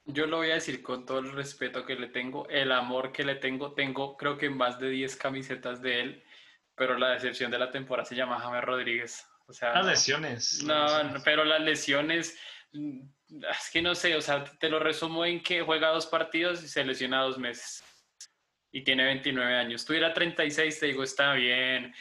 Yo 0.08 0.28
lo 0.28 0.38
voy 0.38 0.52
a 0.52 0.56
decir 0.56 0.84
con 0.84 1.06
todo 1.06 1.20
el 1.20 1.32
respeto 1.32 1.84
que 1.84 1.96
le 1.96 2.08
tengo, 2.08 2.48
el 2.50 2.72
amor 2.72 3.12
que 3.12 3.24
le 3.24 3.36
tengo. 3.36 3.74
Tengo 3.74 4.16
creo 4.16 4.38
que 4.38 4.50
más 4.52 4.80
de 4.80 4.90
10 4.90 5.16
camisetas 5.16 5.82
de 5.82 6.00
él, 6.00 6.24
pero 6.76 6.98
la 6.98 7.12
decepción 7.12 7.50
de 7.50 7.58
la 7.58 7.72
temporada 7.72 8.06
se 8.06 8.16
llama 8.16 8.40
James 8.40 8.64
Rodríguez. 8.64 9.26
O 9.48 9.54
sea, 9.54 9.74
las 9.74 9.86
lesiones. 9.86 10.64
No, 10.64 11.04
no, 11.04 11.22
pero 11.24 11.44
las 11.44 11.62
lesiones, 11.62 12.38
mm, 12.74 13.00
es 13.30 13.70
que 13.72 13.82
no 13.82 13.96
sé, 13.96 14.16
o 14.16 14.22
sea, 14.22 14.44
te 14.44 14.70
lo 14.70 14.80
resumo 14.80 15.26
en 15.26 15.42
que 15.42 15.64
juega 15.64 15.90
dos 15.90 16.06
partidos 16.06 16.64
y 16.64 16.68
se 16.68 16.86
lesiona 16.86 17.22
dos 17.22 17.40
meses. 17.40 17.84
Y 18.72 18.84
tiene 18.84 19.06
29 19.06 19.56
años. 19.56 19.86
Tuviera 19.86 20.14
36, 20.14 20.80
te 20.80 20.86
digo, 20.88 21.04
está 21.04 21.34
bien, 21.34 21.96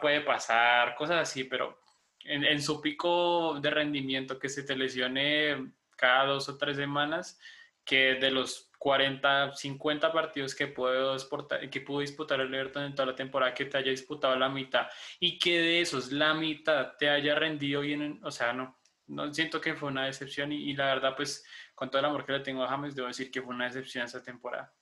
puede 0.00 0.20
pasar, 0.20 0.94
cosas 0.96 1.30
así, 1.30 1.44
pero 1.44 1.80
en, 2.24 2.44
en 2.44 2.60
su 2.60 2.80
pico 2.82 3.58
de 3.60 3.70
rendimiento 3.70 4.38
que 4.38 4.48
se 4.48 4.64
te 4.64 4.76
lesione 4.76 5.72
cada 6.02 6.26
dos 6.26 6.48
o 6.48 6.58
tres 6.58 6.76
semanas, 6.76 7.38
que 7.84 8.16
de 8.16 8.32
los 8.32 8.72
40, 8.78 9.52
50 9.54 10.12
partidos 10.12 10.52
que 10.52 10.66
pudo, 10.66 11.14
disputar, 11.14 11.70
que 11.70 11.80
pudo 11.80 12.00
disputar 12.00 12.40
el 12.40 12.52
Everton 12.52 12.82
en 12.82 12.94
toda 12.96 13.06
la 13.06 13.14
temporada, 13.14 13.54
que 13.54 13.66
te 13.66 13.78
haya 13.78 13.92
disputado 13.92 14.34
la 14.34 14.48
mitad 14.48 14.88
y 15.20 15.38
que 15.38 15.60
de 15.60 15.80
esos 15.80 16.10
la 16.10 16.34
mitad 16.34 16.96
te 16.98 17.08
haya 17.08 17.36
rendido 17.36 17.82
bien, 17.82 18.18
o 18.24 18.32
sea, 18.32 18.52
no, 18.52 18.80
no 19.06 19.32
siento 19.32 19.60
que 19.60 19.76
fue 19.76 19.90
una 19.90 20.06
decepción 20.06 20.50
y, 20.50 20.70
y, 20.70 20.74
la 20.74 20.86
verdad, 20.86 21.14
pues 21.14 21.46
con 21.76 21.88
todo 21.88 22.00
el 22.00 22.06
amor 22.06 22.26
que 22.26 22.32
le 22.32 22.40
tengo 22.40 22.64
a 22.64 22.68
James, 22.68 22.96
debo 22.96 23.06
decir 23.06 23.30
que 23.30 23.40
fue 23.40 23.54
una 23.54 23.66
decepción 23.66 24.04
esa 24.04 24.20
temporada. 24.20 24.74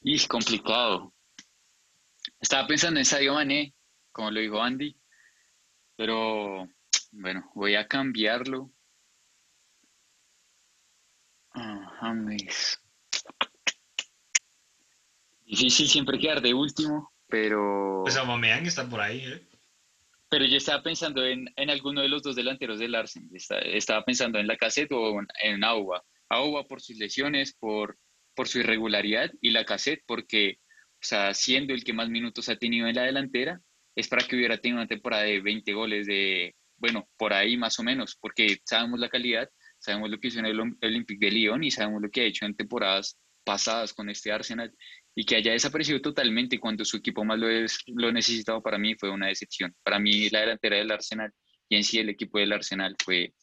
Y 0.00 0.26
complicado. 0.26 1.14
Estaba 2.40 2.66
pensando 2.66 2.98
en 2.98 3.06
Sadio 3.06 3.34
Mané, 3.34 3.76
como 4.10 4.32
lo 4.32 4.40
dijo 4.40 4.60
Andy, 4.60 4.98
pero 5.96 6.68
bueno, 7.12 7.48
voy 7.54 7.76
a 7.76 7.86
cambiarlo 7.86 8.72
James. 11.54 12.78
Difícil 15.44 15.88
siempre 15.88 16.18
quedar 16.18 16.40
de 16.40 16.54
último, 16.54 17.12
pero. 17.28 18.02
Pues 18.04 18.16
Aubameyang 18.16 18.66
está 18.66 18.88
por 18.88 19.00
ahí, 19.00 19.20
¿eh? 19.20 19.46
Pero 20.30 20.46
yo 20.46 20.56
estaba 20.56 20.82
pensando 20.82 21.26
en, 21.26 21.46
en 21.56 21.68
alguno 21.68 22.00
de 22.00 22.08
los 22.08 22.22
dos 22.22 22.36
delanteros 22.36 22.78
del 22.78 22.94
Arsenal. 22.94 23.28
Estaba, 23.34 24.02
pensando 24.02 24.38
en 24.38 24.46
la 24.46 24.56
cassette 24.56 24.92
o 24.92 25.20
en, 25.20 25.26
en 25.42 25.62
Auba. 25.62 26.02
Auba 26.30 26.64
por 26.64 26.80
sus 26.80 26.96
lesiones, 26.96 27.54
por, 27.54 27.98
por 28.34 28.48
su 28.48 28.60
irregularidad, 28.60 29.30
y 29.42 29.50
la 29.50 29.66
cassette 29.66 30.02
porque, 30.06 30.56
o 30.94 31.02
sea, 31.02 31.34
siendo 31.34 31.74
el 31.74 31.84
que 31.84 31.92
más 31.92 32.08
minutos 32.08 32.48
ha 32.48 32.56
tenido 32.56 32.86
en 32.86 32.94
la 32.94 33.02
delantera, 33.02 33.60
es 33.94 34.08
para 34.08 34.26
que 34.26 34.36
hubiera 34.36 34.56
tenido 34.56 34.80
una 34.80 34.88
temporada 34.88 35.24
de 35.24 35.42
20 35.42 35.70
goles 35.74 36.06
de, 36.06 36.56
bueno, 36.78 37.06
por 37.18 37.34
ahí 37.34 37.58
más 37.58 37.78
o 37.78 37.82
menos, 37.82 38.16
porque 38.18 38.58
sabemos 38.64 38.98
la 38.98 39.10
calidad 39.10 39.50
sabemos 39.82 40.10
lo 40.10 40.18
que 40.18 40.28
hizo 40.28 40.38
en 40.38 40.46
el 40.46 40.60
Olympique 40.60 41.26
de 41.26 41.32
Lyon 41.32 41.64
y 41.64 41.70
sabemos 41.70 42.00
lo 42.00 42.10
que 42.10 42.20
ha 42.20 42.24
hecho 42.24 42.46
en 42.46 42.54
temporadas 42.54 43.18
pasadas 43.44 43.92
con 43.92 44.08
este 44.08 44.30
Arsenal 44.30 44.72
y 45.14 45.24
que 45.24 45.36
haya 45.36 45.52
desaparecido 45.52 46.00
totalmente 46.00 46.60
cuando 46.60 46.84
su 46.84 46.96
equipo 46.96 47.24
más 47.24 47.38
lo, 47.38 47.50
es, 47.50 47.80
lo 47.86 48.12
necesitaba 48.12 48.60
para 48.60 48.78
mí 48.78 48.94
fue 48.94 49.10
una 49.10 49.26
decepción. 49.26 49.74
Para 49.82 49.98
mí 49.98 50.30
la 50.30 50.40
delantera 50.40 50.76
del 50.76 50.92
Arsenal 50.92 51.32
y 51.68 51.76
en 51.76 51.84
sí 51.84 51.98
el 51.98 52.08
equipo 52.08 52.38
del 52.38 52.52
Arsenal 52.52 52.94
fue 53.04 53.34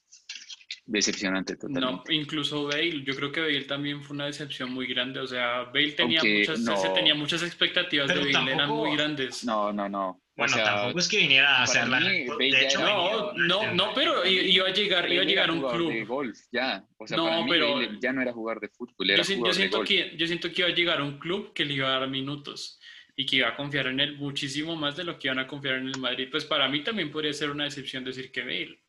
decepcionante 0.86 1.58
totalmente. 1.58 1.86
No, 1.86 2.04
incluso 2.10 2.64
Bale, 2.64 3.04
yo 3.04 3.14
creo 3.16 3.32
que 3.32 3.42
Bale 3.42 3.66
también 3.66 4.02
fue 4.02 4.16
una 4.16 4.26
decepción 4.26 4.72
muy 4.72 4.88
grande, 4.88 5.20
o 5.20 5.28
sea, 5.28 5.64
Bale 5.66 5.92
tenía, 5.92 6.22
muchas, 6.24 6.60
no, 6.62 6.94
tenía 6.94 7.16
muchas 7.16 7.44
expectativas 7.44 8.08
de 8.08 8.16
Bale, 8.16 8.32
tampoco, 8.32 8.56
eran 8.56 8.70
muy 8.70 8.96
grandes. 8.96 9.44
No, 9.44 9.74
no, 9.74 9.90
no. 9.90 10.22
Bueno, 10.40 10.54
o 10.54 10.56
sea, 10.56 10.66
tampoco 10.66 11.00
es 11.00 11.08
que 11.08 11.18
viniera 11.18 11.58
a 11.58 11.64
hacer 11.64 11.88
la... 11.88 12.00
De 12.00 12.66
hecho, 12.66 12.80
no, 12.80 13.34
no, 13.34 13.74
no, 13.74 13.94
pero 13.94 14.26
iba 14.26 14.68
a 14.68 14.74
llegar, 14.74 15.12
iba 15.12 15.22
a 15.22 15.26
llegar 15.26 15.52
un 15.52 15.62
club. 15.62 15.92
De 15.92 16.06
golf, 16.06 16.38
ya. 16.52 16.86
O 16.98 17.08
sea, 17.08 17.18
no, 17.18 17.26
para 17.26 17.42
mí 17.44 17.50
pero 17.50 17.76
Bale 17.76 17.98
ya 18.02 18.14
no 18.14 18.22
era 18.22 18.34
jugar 18.34 18.60
de 18.60 18.70
fútbol, 18.70 19.10
era 19.10 19.24
yo, 19.24 19.36
jugar 19.36 19.52
yo 19.52 19.54
siento 19.54 19.78
de 19.78 19.80
golf. 19.80 19.90
que 19.90 20.18
Yo 20.18 20.28
siento 20.28 20.52
que 20.52 20.62
iba 20.62 20.70
a 20.70 20.74
llegar 20.74 21.02
un 21.02 21.20
club 21.20 21.54
que 21.54 21.66
le 21.66 21.74
iba 21.74 21.88
a 21.88 22.00
dar 22.00 22.10
minutos 22.10 22.80
y 23.16 23.26
que 23.26 23.38
iba 23.38 23.50
a 23.50 23.56
confiar 23.56 23.88
en 23.88 24.00
él 24.00 24.18
muchísimo 24.18 24.76
más 24.76 24.96
de 24.96 25.04
lo 25.04 25.20
que 25.20 25.28
iban 25.28 25.40
a 25.40 25.48
confiar 25.48 25.76
en 25.76 25.88
el 25.88 26.00
Madrid. 26.00 26.30
Pues 26.32 26.46
para 26.46 26.68
mí 26.68 26.84
también 26.84 27.12
podría 27.12 27.34
ser 27.34 27.52
una 27.52 27.66
decepción 27.66 28.04
decir 28.04 28.32
que 28.32 28.42
Bale 28.42 28.80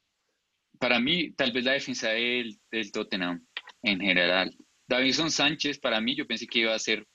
para 0.80 0.98
mí, 0.98 1.32
tal 1.32 1.52
vez 1.52 1.62
la 1.62 1.72
defensa 1.72 2.08
del, 2.08 2.58
del, 2.72 2.90
Tottenham 2.90 3.46
en 3.82 4.00
general. 4.00 4.56
Davison 4.88 5.30
Sánchez, 5.30 5.78
para 5.78 6.00
mí, 6.00 6.16
yo 6.16 6.26
pensé 6.26 6.46
que 6.46 6.60
iba 6.60 6.74
a 6.74 6.78
ser 6.78 7.06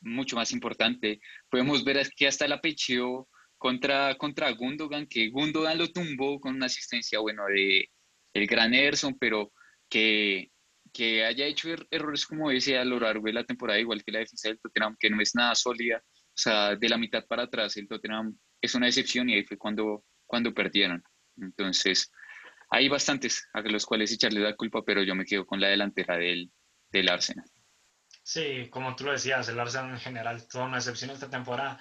mucho 0.00 0.36
más 0.36 0.52
importante. 0.52 1.20
Podemos 1.48 1.84
ver 1.84 2.10
que 2.16 2.26
hasta 2.26 2.48
la 2.48 2.60
pecheó 2.60 3.28
contra, 3.62 4.16
contra 4.16 4.50
Gundogan, 4.50 5.06
que 5.06 5.30
Gundogan 5.30 5.78
lo 5.78 5.86
tumbó 5.86 6.40
con 6.40 6.56
una 6.56 6.66
asistencia, 6.66 7.20
bueno, 7.20 7.44
de, 7.46 7.88
el 8.34 8.46
gran 8.48 8.74
Ederson, 8.74 9.16
pero 9.16 9.52
que, 9.88 10.50
que 10.92 11.24
haya 11.24 11.46
hecho 11.46 11.68
er, 11.70 11.86
errores 11.92 12.26
como 12.26 12.50
ese 12.50 12.76
a 12.76 12.84
lo 12.84 12.98
largo 12.98 13.24
de 13.26 13.34
la 13.34 13.44
temporada, 13.44 13.78
igual 13.78 14.02
que 14.02 14.10
la 14.10 14.18
defensa 14.18 14.48
del 14.48 14.58
Tottenham, 14.58 14.96
que 14.98 15.10
no 15.10 15.22
es 15.22 15.36
nada 15.36 15.54
sólida, 15.54 16.02
o 16.04 16.34
sea, 16.34 16.74
de 16.74 16.88
la 16.88 16.98
mitad 16.98 17.24
para 17.24 17.44
atrás 17.44 17.76
el 17.76 17.86
Tottenham 17.86 18.36
es 18.60 18.74
una 18.74 18.86
decepción 18.86 19.30
y 19.30 19.34
ahí 19.34 19.44
fue 19.44 19.56
cuando, 19.56 20.04
cuando 20.26 20.52
perdieron. 20.52 21.00
Entonces, 21.36 22.10
hay 22.68 22.88
bastantes 22.88 23.46
a 23.54 23.60
los 23.60 23.86
cuales 23.86 24.10
echarle 24.10 24.40
la 24.40 24.56
culpa, 24.56 24.82
pero 24.84 25.04
yo 25.04 25.14
me 25.14 25.24
quedo 25.24 25.46
con 25.46 25.60
la 25.60 25.68
delantera 25.68 26.16
del, 26.16 26.50
del 26.90 27.08
Arsenal. 27.08 27.48
Sí, 28.24 28.68
como 28.70 28.96
tú 28.96 29.04
lo 29.04 29.12
decías, 29.12 29.48
el 29.48 29.60
Arsenal 29.60 29.92
en 29.92 30.00
general, 30.00 30.48
toda 30.48 30.64
una 30.64 30.78
excepción 30.78 31.10
esta 31.10 31.30
temporada. 31.30 31.78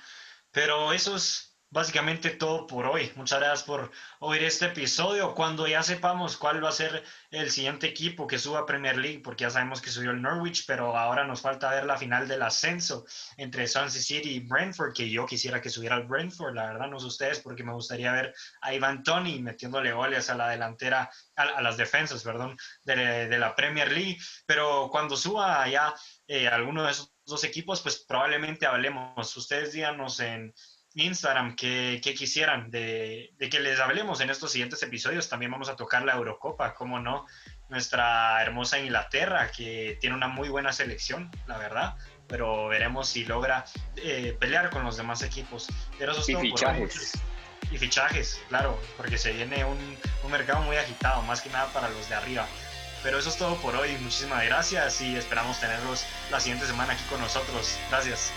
Pero 0.51 0.93
eso 0.93 1.15
es 1.15 1.50
básicamente 1.71 2.31
todo 2.31 2.67
por 2.67 2.85
hoy. 2.85 3.11
Muchas 3.15 3.39
gracias 3.39 3.63
por 3.63 3.91
oír 4.19 4.43
este 4.43 4.65
episodio. 4.67 5.33
Cuando 5.33 5.67
ya 5.67 5.81
sepamos 5.81 6.37
cuál 6.37 6.63
va 6.63 6.69
a 6.69 6.73
ser 6.73 7.03
el 7.31 7.49
siguiente 7.49 7.87
equipo 7.87 8.27
que 8.27 8.37
suba 8.37 8.59
a 8.59 8.65
Premier 8.65 8.97
League, 8.97 9.21
porque 9.23 9.45
ya 9.45 9.49
sabemos 9.49 9.81
que 9.81 9.89
subió 9.89 10.11
el 10.11 10.21
Norwich, 10.21 10.65
pero 10.67 10.95
ahora 10.97 11.23
nos 11.23 11.41
falta 11.41 11.71
ver 11.71 11.85
la 11.85 11.97
final 11.97 12.27
del 12.27 12.41
ascenso 12.41 13.05
entre 13.37 13.67
Swansea 13.67 14.01
City 14.01 14.31
y 14.31 14.39
Brentford, 14.41 14.93
que 14.93 15.09
yo 15.09 15.25
quisiera 15.25 15.61
que 15.61 15.69
subiera 15.69 15.95
el 15.95 16.03
Brentford, 16.03 16.53
la 16.53 16.67
verdad 16.67 16.87
no 16.87 16.99
sé 16.99 17.05
ustedes, 17.07 17.39
porque 17.39 17.63
me 17.63 17.73
gustaría 17.73 18.11
ver 18.11 18.35
a 18.61 18.73
Ivan 18.73 19.01
Tony 19.03 19.41
metiéndole 19.41 19.93
goles 19.93 20.29
a 20.29 20.35
la 20.35 20.49
delantera, 20.49 21.09
a, 21.37 21.61
las 21.61 21.77
defensas, 21.77 22.21
perdón, 22.21 22.57
de, 22.83 23.39
la 23.39 23.55
Premier 23.55 23.89
League. 23.91 24.17
Pero 24.45 24.89
cuando 24.91 25.15
suba 25.15 25.67
ya 25.69 25.93
eh, 26.27 26.49
alguno 26.49 26.83
de 26.83 26.91
esos 26.91 27.13
dos 27.25 27.43
equipos, 27.43 27.81
pues 27.81 28.03
probablemente 28.07 28.65
hablemos. 28.65 29.35
Ustedes 29.37 29.71
díganos 29.71 30.19
en 30.19 30.53
Instagram 30.95 31.55
que, 31.55 32.01
quisieran 32.01 32.69
de, 32.69 33.33
que 33.39 33.59
les 33.59 33.79
hablemos 33.79 34.21
en 34.21 34.29
estos 34.29 34.51
siguientes 34.51 34.81
episodios. 34.83 35.29
También 35.29 35.51
vamos 35.51 35.69
a 35.69 35.75
tocar 35.75 36.03
la 36.03 36.13
Eurocopa, 36.13 36.73
como 36.73 36.99
no, 36.99 37.25
nuestra 37.69 38.41
hermosa 38.41 38.79
Inglaterra, 38.79 39.51
que 39.51 39.97
tiene 40.01 40.15
una 40.15 40.27
muy 40.27 40.49
buena 40.49 40.73
selección, 40.73 41.31
la 41.47 41.57
verdad, 41.57 41.95
pero 42.27 42.67
veremos 42.67 43.09
si 43.09 43.25
logra 43.25 43.65
eh, 43.97 44.35
pelear 44.39 44.69
con 44.69 44.83
los 44.83 44.97
demás 44.97 45.21
equipos. 45.23 45.67
Pero 45.97 46.11
eso 46.11 46.29
y 46.29 46.35
fichajes. 46.35 47.13
y 47.71 47.77
fichajes, 47.77 48.41
claro, 48.49 48.79
porque 48.97 49.17
se 49.17 49.31
viene 49.31 49.63
un, 49.63 49.97
un 50.23 50.31
mercado 50.31 50.61
muy 50.61 50.75
agitado, 50.75 51.21
más 51.23 51.41
que 51.41 51.49
nada 51.49 51.71
para 51.73 51.89
los 51.89 52.09
de 52.09 52.15
arriba. 52.15 52.47
Pero 53.03 53.17
eso 53.17 53.29
es 53.29 53.37
todo 53.37 53.55
por 53.57 53.75
hoy. 53.75 53.97
Muchísimas 54.01 54.45
gracias 54.45 55.01
y 55.01 55.15
esperamos 55.15 55.59
tenerlos 55.59 56.05
la 56.29 56.39
siguiente 56.39 56.67
semana 56.67 56.93
aquí 56.93 57.03
con 57.09 57.19
nosotros. 57.19 57.79
Gracias. 57.89 58.31